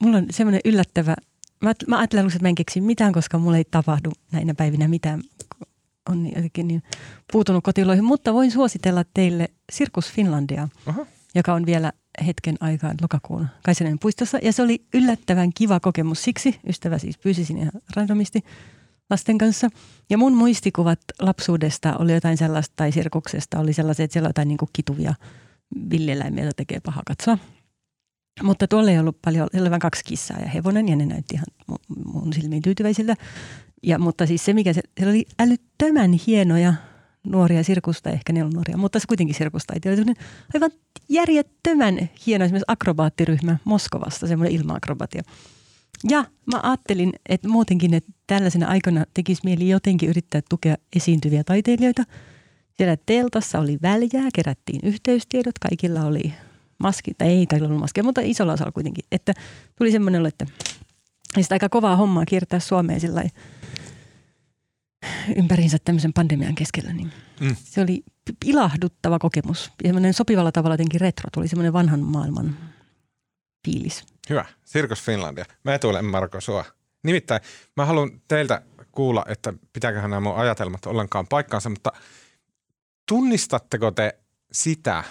[0.03, 1.15] Mulla on semmoinen yllättävä,
[1.61, 5.21] mä, mä ajattelen että mä en keksi mitään, koska mulla ei tapahdu näinä päivinä mitään.
[6.09, 6.83] On niin, jotenkin niin
[7.31, 11.05] puutunut kotiloihin, mutta voin suositella teille Sirkus Finlandia, Aha.
[11.35, 11.91] joka on vielä
[12.25, 14.39] hetken aikaa lokakuun Kaisanen puistossa.
[14.41, 18.43] Ja se oli yllättävän kiva kokemus siksi, ystävä siis pyysi sinne ihan randomisti–
[19.11, 19.69] lasten kanssa.
[20.09, 24.57] Ja mun muistikuvat lapsuudesta oli jotain sellaista, tai sirkuksesta oli sellaisia, että siellä jotain niin
[24.57, 25.13] kuin kituvia
[25.89, 27.37] villieläimiä, joita tekee paha katsoa.
[28.43, 31.35] Mutta tuolla ei ollut paljon, siellä oli vain kaksi kissaa ja hevonen, ja ne näytti
[31.35, 31.45] ihan
[32.13, 33.15] mun silmiin tyytyväisiltä.
[33.83, 36.73] Ja, mutta siis se, mikä se, siellä oli älyttömän hienoja
[37.23, 39.89] nuoria sirkusta, ehkä ne on nuoria, mutta se kuitenkin sirkustaiti.
[39.89, 40.13] Oli
[40.53, 40.71] aivan
[41.09, 45.23] järjettömän hieno esimerkiksi akrobaattiryhmä Moskovasta, semmoinen ilmaakrobatia.
[46.09, 52.03] Ja mä ajattelin, että muutenkin, että tällaisena aikana tekisi mieli jotenkin yrittää tukea esiintyviä taiteilijoita.
[52.77, 56.33] Siellä teltassa oli väljää, kerättiin yhteystiedot, kaikilla oli
[56.77, 59.05] maski, tai ei kaikilla ollut maskia, mutta isolla osalla kuitenkin.
[59.11, 59.33] Että
[59.77, 60.45] tuli semmoinen, että
[61.41, 63.23] sitä aika kovaa hommaa kiertää Suomeen sillä
[65.35, 66.93] ympäriinsä tämmöisen pandemian keskellä.
[66.93, 67.55] Niin mm.
[67.63, 68.03] Se oli
[68.45, 69.71] ilahduttava kokemus.
[69.83, 72.57] Ja semmoinen sopivalla tavalla jotenkin retro, tuli semmoinen vanhan maailman
[73.65, 74.03] fiilis.
[74.31, 74.45] Hyvä.
[74.65, 75.45] Sirkus Finlandia.
[75.63, 76.65] Mä etuilen Marko sua.
[77.03, 77.41] Nimittäin
[77.77, 78.61] mä haluan teiltä
[78.91, 81.91] kuulla, että pitääköhän nämä mun ajatelmat ollenkaan paikkaansa, mutta
[83.07, 84.19] tunnistatteko te
[84.51, 85.03] sitä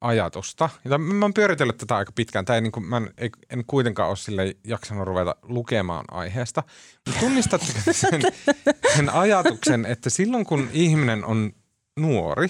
[0.00, 0.68] ajatusta?
[0.84, 2.44] Ja mä oon pyöritellyt tätä aika pitkään.
[2.44, 6.62] Tämä ei, niin kuin, mä en, en kuitenkaan ole sille jaksanut ruveta lukemaan aiheesta.
[7.06, 8.22] Mutta tunnistatteko sen,
[8.96, 11.52] sen ajatuksen, että silloin kun ihminen on
[12.00, 12.48] nuori,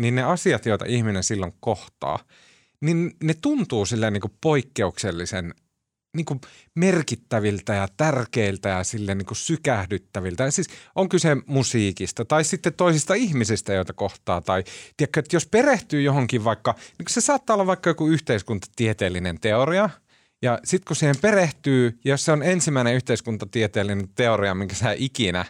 [0.00, 2.18] niin ne asiat, joita ihminen silloin kohtaa–
[2.80, 5.54] niin ne tuntuu silleen niin kuin poikkeuksellisen
[6.16, 6.40] niin kuin
[6.74, 10.44] merkittäviltä ja tärkeiltä ja sille niin kuin sykähdyttäviltä.
[10.44, 14.40] Ja siis on kyse musiikista tai sitten toisista ihmisistä, joita kohtaa.
[14.40, 14.64] Tai
[14.96, 19.90] tiedätkö, että jos perehtyy johonkin vaikka, niin se saattaa olla vaikka joku yhteiskuntatieteellinen teoria–
[20.42, 25.44] ja sitten kun siihen perehtyy, jos se on ensimmäinen yhteiskuntatieteellinen teoria, minkä sä ikinä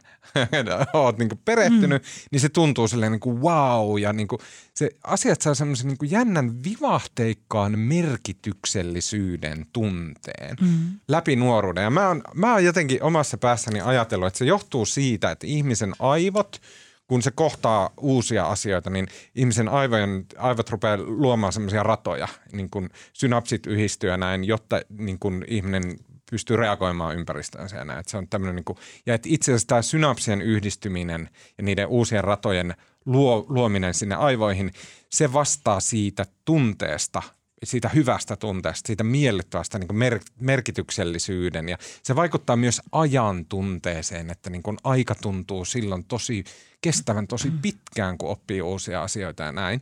[0.94, 2.08] oot niin perehtynyt, mm.
[2.30, 3.98] niin se tuntuu silleen niin kuin wow.
[3.98, 4.38] Ja niin kuin
[4.74, 11.00] se asiat saa semmoisen niin jännän vivahteikkaan merkityksellisyyden tunteen mm.
[11.08, 11.84] läpi nuoruuden.
[11.84, 15.92] Ja mä oon, mä oon jotenkin omassa päässäni ajatellut, että se johtuu siitä, että ihmisen
[15.98, 16.60] aivot–
[17.06, 22.90] kun se kohtaa uusia asioita, niin ihmisen aivojen, aivot rupeaa luomaan semmoisia ratoja, niin kuin
[23.12, 25.82] synapsit yhdistyy ja näin, jotta niin kuin ihminen
[26.30, 28.00] pystyy reagoimaan ympäristöönsä ja näin.
[28.00, 31.86] Että se on tämmöinen niin kuin, ja että itse asiassa tämä synapsien yhdistyminen ja niiden
[31.86, 34.72] uusien ratojen luo, luominen sinne aivoihin,
[35.10, 37.22] se vastaa siitä tunteesta,
[37.64, 44.50] siitä hyvästä tunteesta, siitä miellyttävästä niin mer- merkityksellisyyden ja se vaikuttaa myös ajan tunteeseen, että
[44.50, 46.44] niin kuin aika tuntuu silloin tosi
[46.80, 49.80] kestävän tosi pitkään, kun oppii uusia asioita ja näin.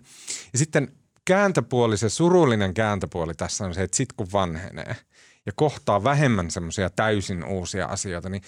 [0.53, 0.93] Ja sitten
[1.25, 4.97] kääntöpuoli, se surullinen kääntöpuoli tässä on se, että sit kun vanhenee
[5.47, 8.43] ja kohtaa vähemmän semmoisia täysin uusia asioita, niin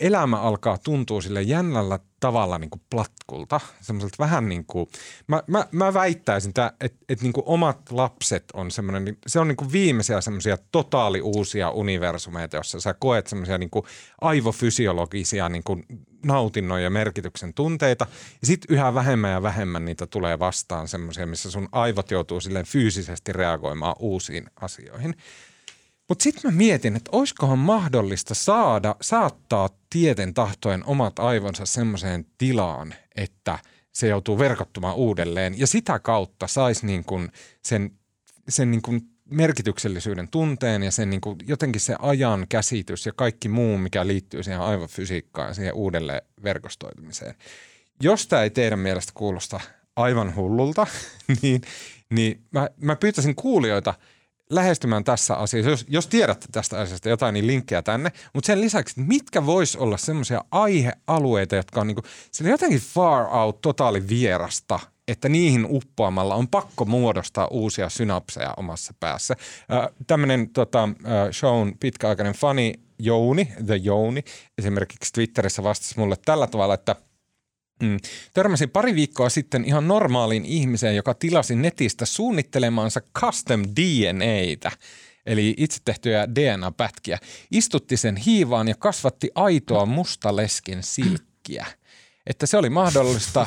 [0.00, 3.60] elämä alkaa tuntua sille jännällä tavalla niin kuin platkulta.
[3.80, 4.86] Semmoiselta vähän niin kuin,
[5.26, 9.40] mä, mä, mä väittäisin, että et, et niin kuin omat lapset on semmoinen, niin se
[9.40, 13.84] on niin kuin viimeisiä semmoisia totaali uusia universumeita, jossa sä koet semmoisia niin kuin
[14.20, 15.84] aivofysiologisia niin kuin
[16.26, 18.06] nautinnon ja merkityksen tunteita.
[18.40, 22.66] Ja sitten yhä vähemmän ja vähemmän niitä tulee vastaan semmoisia, missä sun aivot joutuu silleen
[22.66, 25.14] fyysisesti reagoimaan uusiin asioihin.
[26.10, 32.94] Mutta sitten mä mietin, että olisikohan mahdollista saada, saattaa tieten tahtojen omat aivonsa semmoiseen tilaan,
[33.16, 33.58] että
[33.92, 37.28] se joutuu verkottumaan uudelleen ja sitä kautta saisi niin kuin
[37.62, 37.90] sen,
[38.48, 43.48] sen niin kuin merkityksellisyyden tunteen ja sen niin kuin jotenkin se ajan käsitys ja kaikki
[43.48, 47.34] muu, mikä liittyy siihen aivofysiikkaan ja siihen uudelleen verkostoitumiseen.
[48.02, 49.60] Jos tämä ei teidän mielestä kuulosta
[49.96, 50.86] aivan hullulta,
[51.42, 51.60] niin,
[52.10, 53.94] niin mä, mä pyytäisin kuulijoita
[54.50, 55.70] lähestymään tässä asiassa.
[55.70, 58.12] Jos, jos tiedätte tästä asiasta jotain, niin linkkejä tänne.
[58.34, 62.02] Mutta sen lisäksi, mitkä vois olla semmoisia aihealueita, jotka on niinku,
[62.40, 69.34] jotenkin far out, totaali vierasta että niihin uppoamalla on pakko muodostaa uusia synapseja omassa päässä.
[69.72, 74.24] Äh, Tämmöinen tota, äh, shown pitkäaikainen fani Jouni, The Jouni,
[74.58, 76.96] esimerkiksi Twitterissä vastasi mulle tällä tavalla, että
[77.80, 77.96] Mm.
[78.34, 84.72] Törmäsin pari viikkoa sitten ihan normaaliin ihmiseen, joka tilasi netistä suunnittelemaansa custom DNAtä,
[85.26, 87.18] eli itse tehtyjä DNA-pätkiä.
[87.50, 91.66] Istutti sen hiivaan ja kasvatti aitoa mustalesken silkkiä.
[92.26, 93.46] Että se oli mahdollista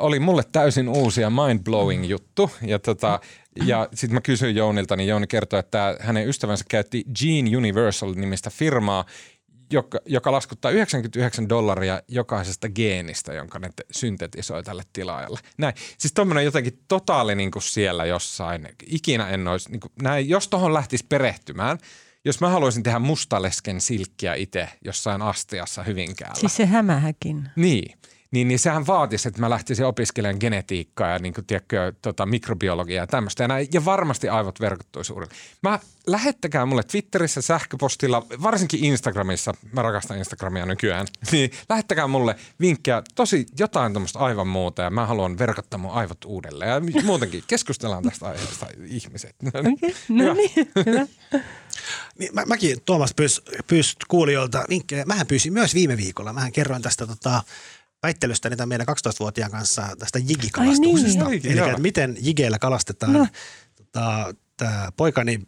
[0.00, 2.50] oli mulle täysin uusi ja mind-blowing juttu.
[2.62, 3.20] Ja, tota,
[3.66, 9.04] ja sitten mä kysyin Jounilta, niin Jouni kertoi, että hänen ystävänsä käytti Gene Universal-nimistä firmaa,
[9.70, 15.40] joka, joka laskuttaa 99 dollaria jokaisesta geenistä, jonka ne syntetisoi tälle tilaajalle.
[15.58, 15.74] Näin.
[15.98, 18.68] Siis tuommoinen jotenkin totaali niin kuin siellä jossain.
[18.86, 21.78] Ikinä en olisi, niin kuin, näin, jos tuohon lähtisi perehtymään,
[22.24, 26.40] jos mä haluaisin tehdä mustalesken silkkiä itse jossain astiassa Hyvinkäällä.
[26.40, 27.48] Siis se hämähäkin.
[27.56, 27.98] Niin
[28.36, 33.02] niin, niin sehän vaatisi, että mä lähtisin opiskelemaan genetiikkaa ja niin kuin, tiedätkö, tota, mikrobiologiaa
[33.02, 33.44] ja tämmöistä.
[33.44, 35.40] Ja, näin, ja varmasti aivot verkottuisi uudelleen.
[35.62, 43.02] Mä lähettäkää mulle Twitterissä, sähköpostilla, varsinkin Instagramissa, mä rakastan Instagramia nykyään, niin lähettäkää mulle vinkkejä,
[43.14, 46.70] tosi jotain tämmöistä aivan muuta ja mä haluan verkottaa mun aivot uudelleen.
[46.70, 49.36] Ja muutenkin keskustellaan tästä aiheesta ihmiset.
[49.48, 50.50] Okay, no niin,
[50.86, 51.06] hyvä.
[52.18, 55.04] Niin, mä, mäkin Tuomas pyysi pyys kuulijoilta vinkkejä.
[55.04, 56.32] Mähän pyysin myös viime viikolla.
[56.32, 57.42] Mähän kerroin tästä tota,
[58.02, 61.28] väittelystä niitä meidän 12-vuotiaan kanssa tästä jigikalastuksesta.
[61.28, 61.58] Niin.
[61.58, 63.12] Eli miten jigeillä kalastetaan.
[63.12, 63.26] No.
[63.76, 65.40] Tota, tämä poikani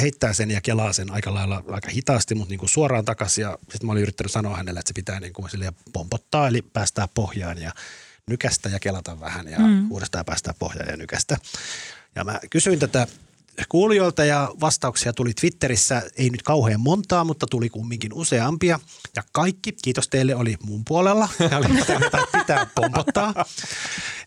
[0.00, 3.42] heittää sen ja kelaa sen aika lailla aika hitaasti, mutta niin kuin suoraan takaisin.
[3.42, 5.48] Ja sitten mä olin yrittänyt sanoa hänelle, että se pitää niin kuin
[5.92, 7.72] pompottaa, eli päästää pohjaan ja
[8.26, 9.90] nykästä ja kelata vähän ja mm.
[9.90, 11.36] uudestaan päästää pohjaan ja nykästä.
[12.14, 13.06] Ja mä kysyin tätä
[13.68, 18.80] kuulijoilta ja vastauksia tuli Twitterissä, ei nyt kauhean montaa, mutta tuli kumminkin useampia.
[19.16, 21.28] Ja kaikki, kiitos teille, oli mun puolella.
[21.50, 21.66] Ja oli
[22.06, 23.34] että pitää pompottaa.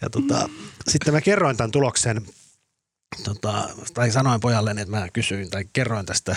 [0.01, 0.49] Ja tota,
[0.87, 2.25] sitten mä kerroin tämän tuloksen,
[3.23, 6.35] tota, tai sanoin pojalle, että mä kysyin tai kerroin tästä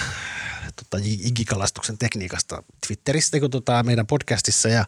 [0.76, 4.84] tota, igikalastuksen tekniikasta Twitteristä kun tota, meidän podcastissa ja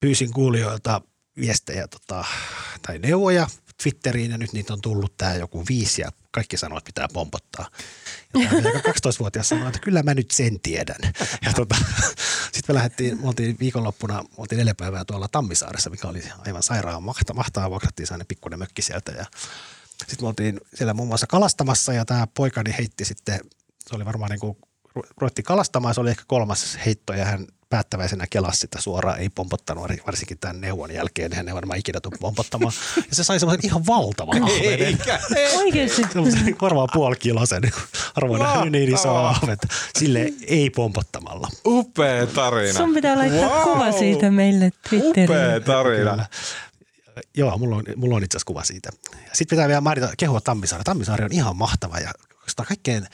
[0.00, 1.00] pyysin kuulijoilta
[1.36, 2.24] viestejä tota,
[2.82, 3.46] tai neuvoja
[3.82, 7.70] Twitteriin ja nyt niitä on tullut tämä joku viisi ja kaikki sanoo, että pitää pompottaa.
[8.34, 10.98] Ja tämä 12-vuotias sanoi, että kyllä mä nyt sen tiedän.
[11.44, 11.76] Ja tota,
[12.52, 16.62] sitten me lähdettiin, me oltiin viikonloppuna, me oltiin neljä päivää tuolla Tammisaaressa, mikä oli aivan
[16.62, 19.24] sairaan mahtaa, mahtaa vuokrattiin sellainen pikkuinen mökki sieltä ja
[19.98, 23.40] sitten me oltiin siellä muun muassa kalastamassa ja tämä poikani heitti sitten,
[23.88, 24.56] se oli varmaan niin kuin,
[24.94, 29.90] ruvettiin kalastamaan, se oli ehkä kolmas heitto ja hän päättäväisenä kelasi sitä suoraan, ei pompottanut
[30.06, 32.72] varsinkin tämän neuvon jälkeen, hän ei varmaan ikinä tule pompottamaan.
[32.96, 34.82] Ja se sai semmoisen ihan valtavan ahven.
[34.82, 35.20] Eikä,
[35.56, 36.02] Oikeasti.
[36.12, 37.62] Semmoisen korvaa puoli kilosen,
[38.14, 39.58] harvoin nähnyt niin iso ahven.
[39.98, 41.48] Sille ei pompottamalla.
[41.66, 42.78] Upea tarina.
[42.78, 43.72] Sun pitää laittaa wow.
[43.72, 45.30] kuva siitä meille Twitteriin.
[45.30, 46.10] Upea tarina.
[46.10, 46.26] Kyllä.
[47.36, 48.90] Joo, mulla on, mulla on itse asiassa kuva siitä.
[49.32, 50.84] Sitten pitää vielä mainita, kehua Tammisaari.
[50.84, 52.10] Tammisaari on ihan mahtava ja
[52.68, 53.06] kaikkein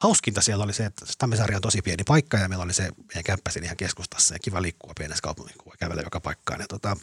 [0.00, 3.24] hauskinta siellä oli se, että Tammisaari on tosi pieni paikka ja meillä oli se meidän
[3.24, 6.64] kämppäsin ihan keskustassa ja kiva liikkua pienessä kaupungissa, kun kävellä joka paikkaan.
[6.68, 6.96] Tota,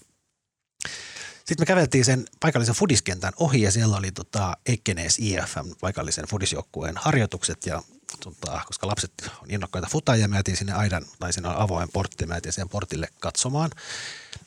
[1.35, 6.95] sitten me käveltiin sen paikallisen fudiskentän ohi ja siellä oli tota Ekenees IFM, paikallisen fudisjoukkueen
[6.97, 7.84] harjoitukset ja
[8.23, 9.11] tota, koska lapset
[9.41, 13.72] on innokkaita futajia, me sinne aidan tai sinne avoin portti, mä siihen portille katsomaan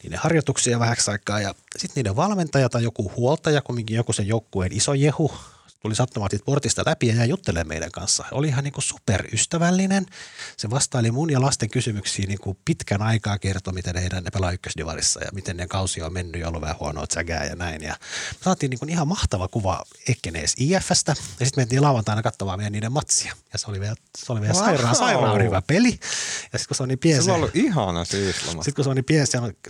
[0.03, 4.73] niiden harjoituksia vähäksi aikaa ja sitten niiden valmentaja tai joku huoltaja, kumminkin joku sen joukkueen
[4.73, 5.33] iso jehu,
[5.89, 8.25] tuli sattumaan portista läpi ja jäi juttelemaan meidän kanssa.
[8.33, 10.07] Oli ihan niin kuin superystävällinen.
[10.57, 14.53] Se vastaili mun ja lasten kysymyksiin niin kuin pitkän aikaa kertoi, miten heidän ne pelaa
[14.53, 17.83] ykkösdivarissa ja miten ne kausi on mennyt ja ollut vähän huonoa sägää ja näin.
[17.83, 17.97] Ja
[18.45, 22.93] saatiin niin kuin ihan mahtava kuva Ekkenees IFstä ja sitten mentiin lauantaina katsomaan meidän niiden
[22.93, 23.35] matsia.
[23.53, 24.65] Ja se oli vielä, se oli vielä wow.
[24.65, 25.99] sairaan, sairaan hyvä peli.
[26.53, 27.23] Ja sitten kun se on niin pieni.
[27.23, 29.27] Se on ollut ihana siis Sitten kun se on niin pieni,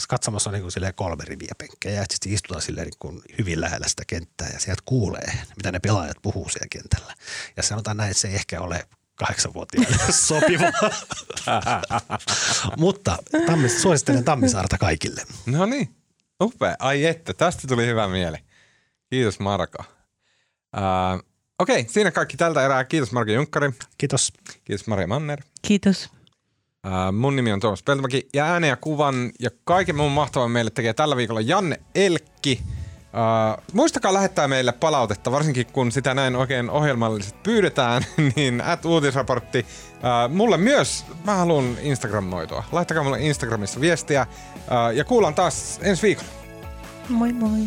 [0.09, 3.89] katsomassa on niin kuin kolme riviä penkkejä ja sitten istutaan silleen niin kuin hyvin lähellä
[3.89, 7.15] sitä kenttää ja sieltä kuulee, mitä ne pelaa pelaajat puhuu siellä kentällä.
[7.57, 10.67] Ja sanotaan näin, että se ei ehkä ole kahdeksanvuotiaille sopiva.
[12.77, 15.23] Mutta tammis, suosittelen Tammisaarta kaikille.
[15.47, 15.89] No niin,
[16.43, 16.77] upea.
[16.79, 18.37] Ai että, tästä tuli hyvä mieli.
[19.11, 19.85] Kiitos Marko.
[20.77, 21.25] Äh,
[21.59, 22.85] Okei, siinä kaikki tältä erää.
[22.85, 23.71] Kiitos Marko Junkkari.
[23.99, 24.33] Kiitos.
[24.65, 25.43] Kiitos Maria Manner.
[25.63, 26.11] Kiitos.
[26.87, 30.71] Uh, mun nimi on Tuomas Peltomäki ja äänen ja kuvan ja kaiken muun mahtavan meille
[30.71, 32.63] tekee tällä viikolla Janne Elkki.
[33.09, 38.03] Uh, muistakaa lähettää meille palautetta, varsinkin kun sitä näin oikein ohjelmallisesti pyydetään,
[38.37, 39.67] niin at uutisraportti.
[39.93, 42.65] Uh, mulle myös, mä haluan Instagramoitua.
[42.73, 46.31] Laittakaa mulle Instagramissa viestiä uh, ja kuullaan taas ensi viikolla.
[47.09, 47.61] Moi moi.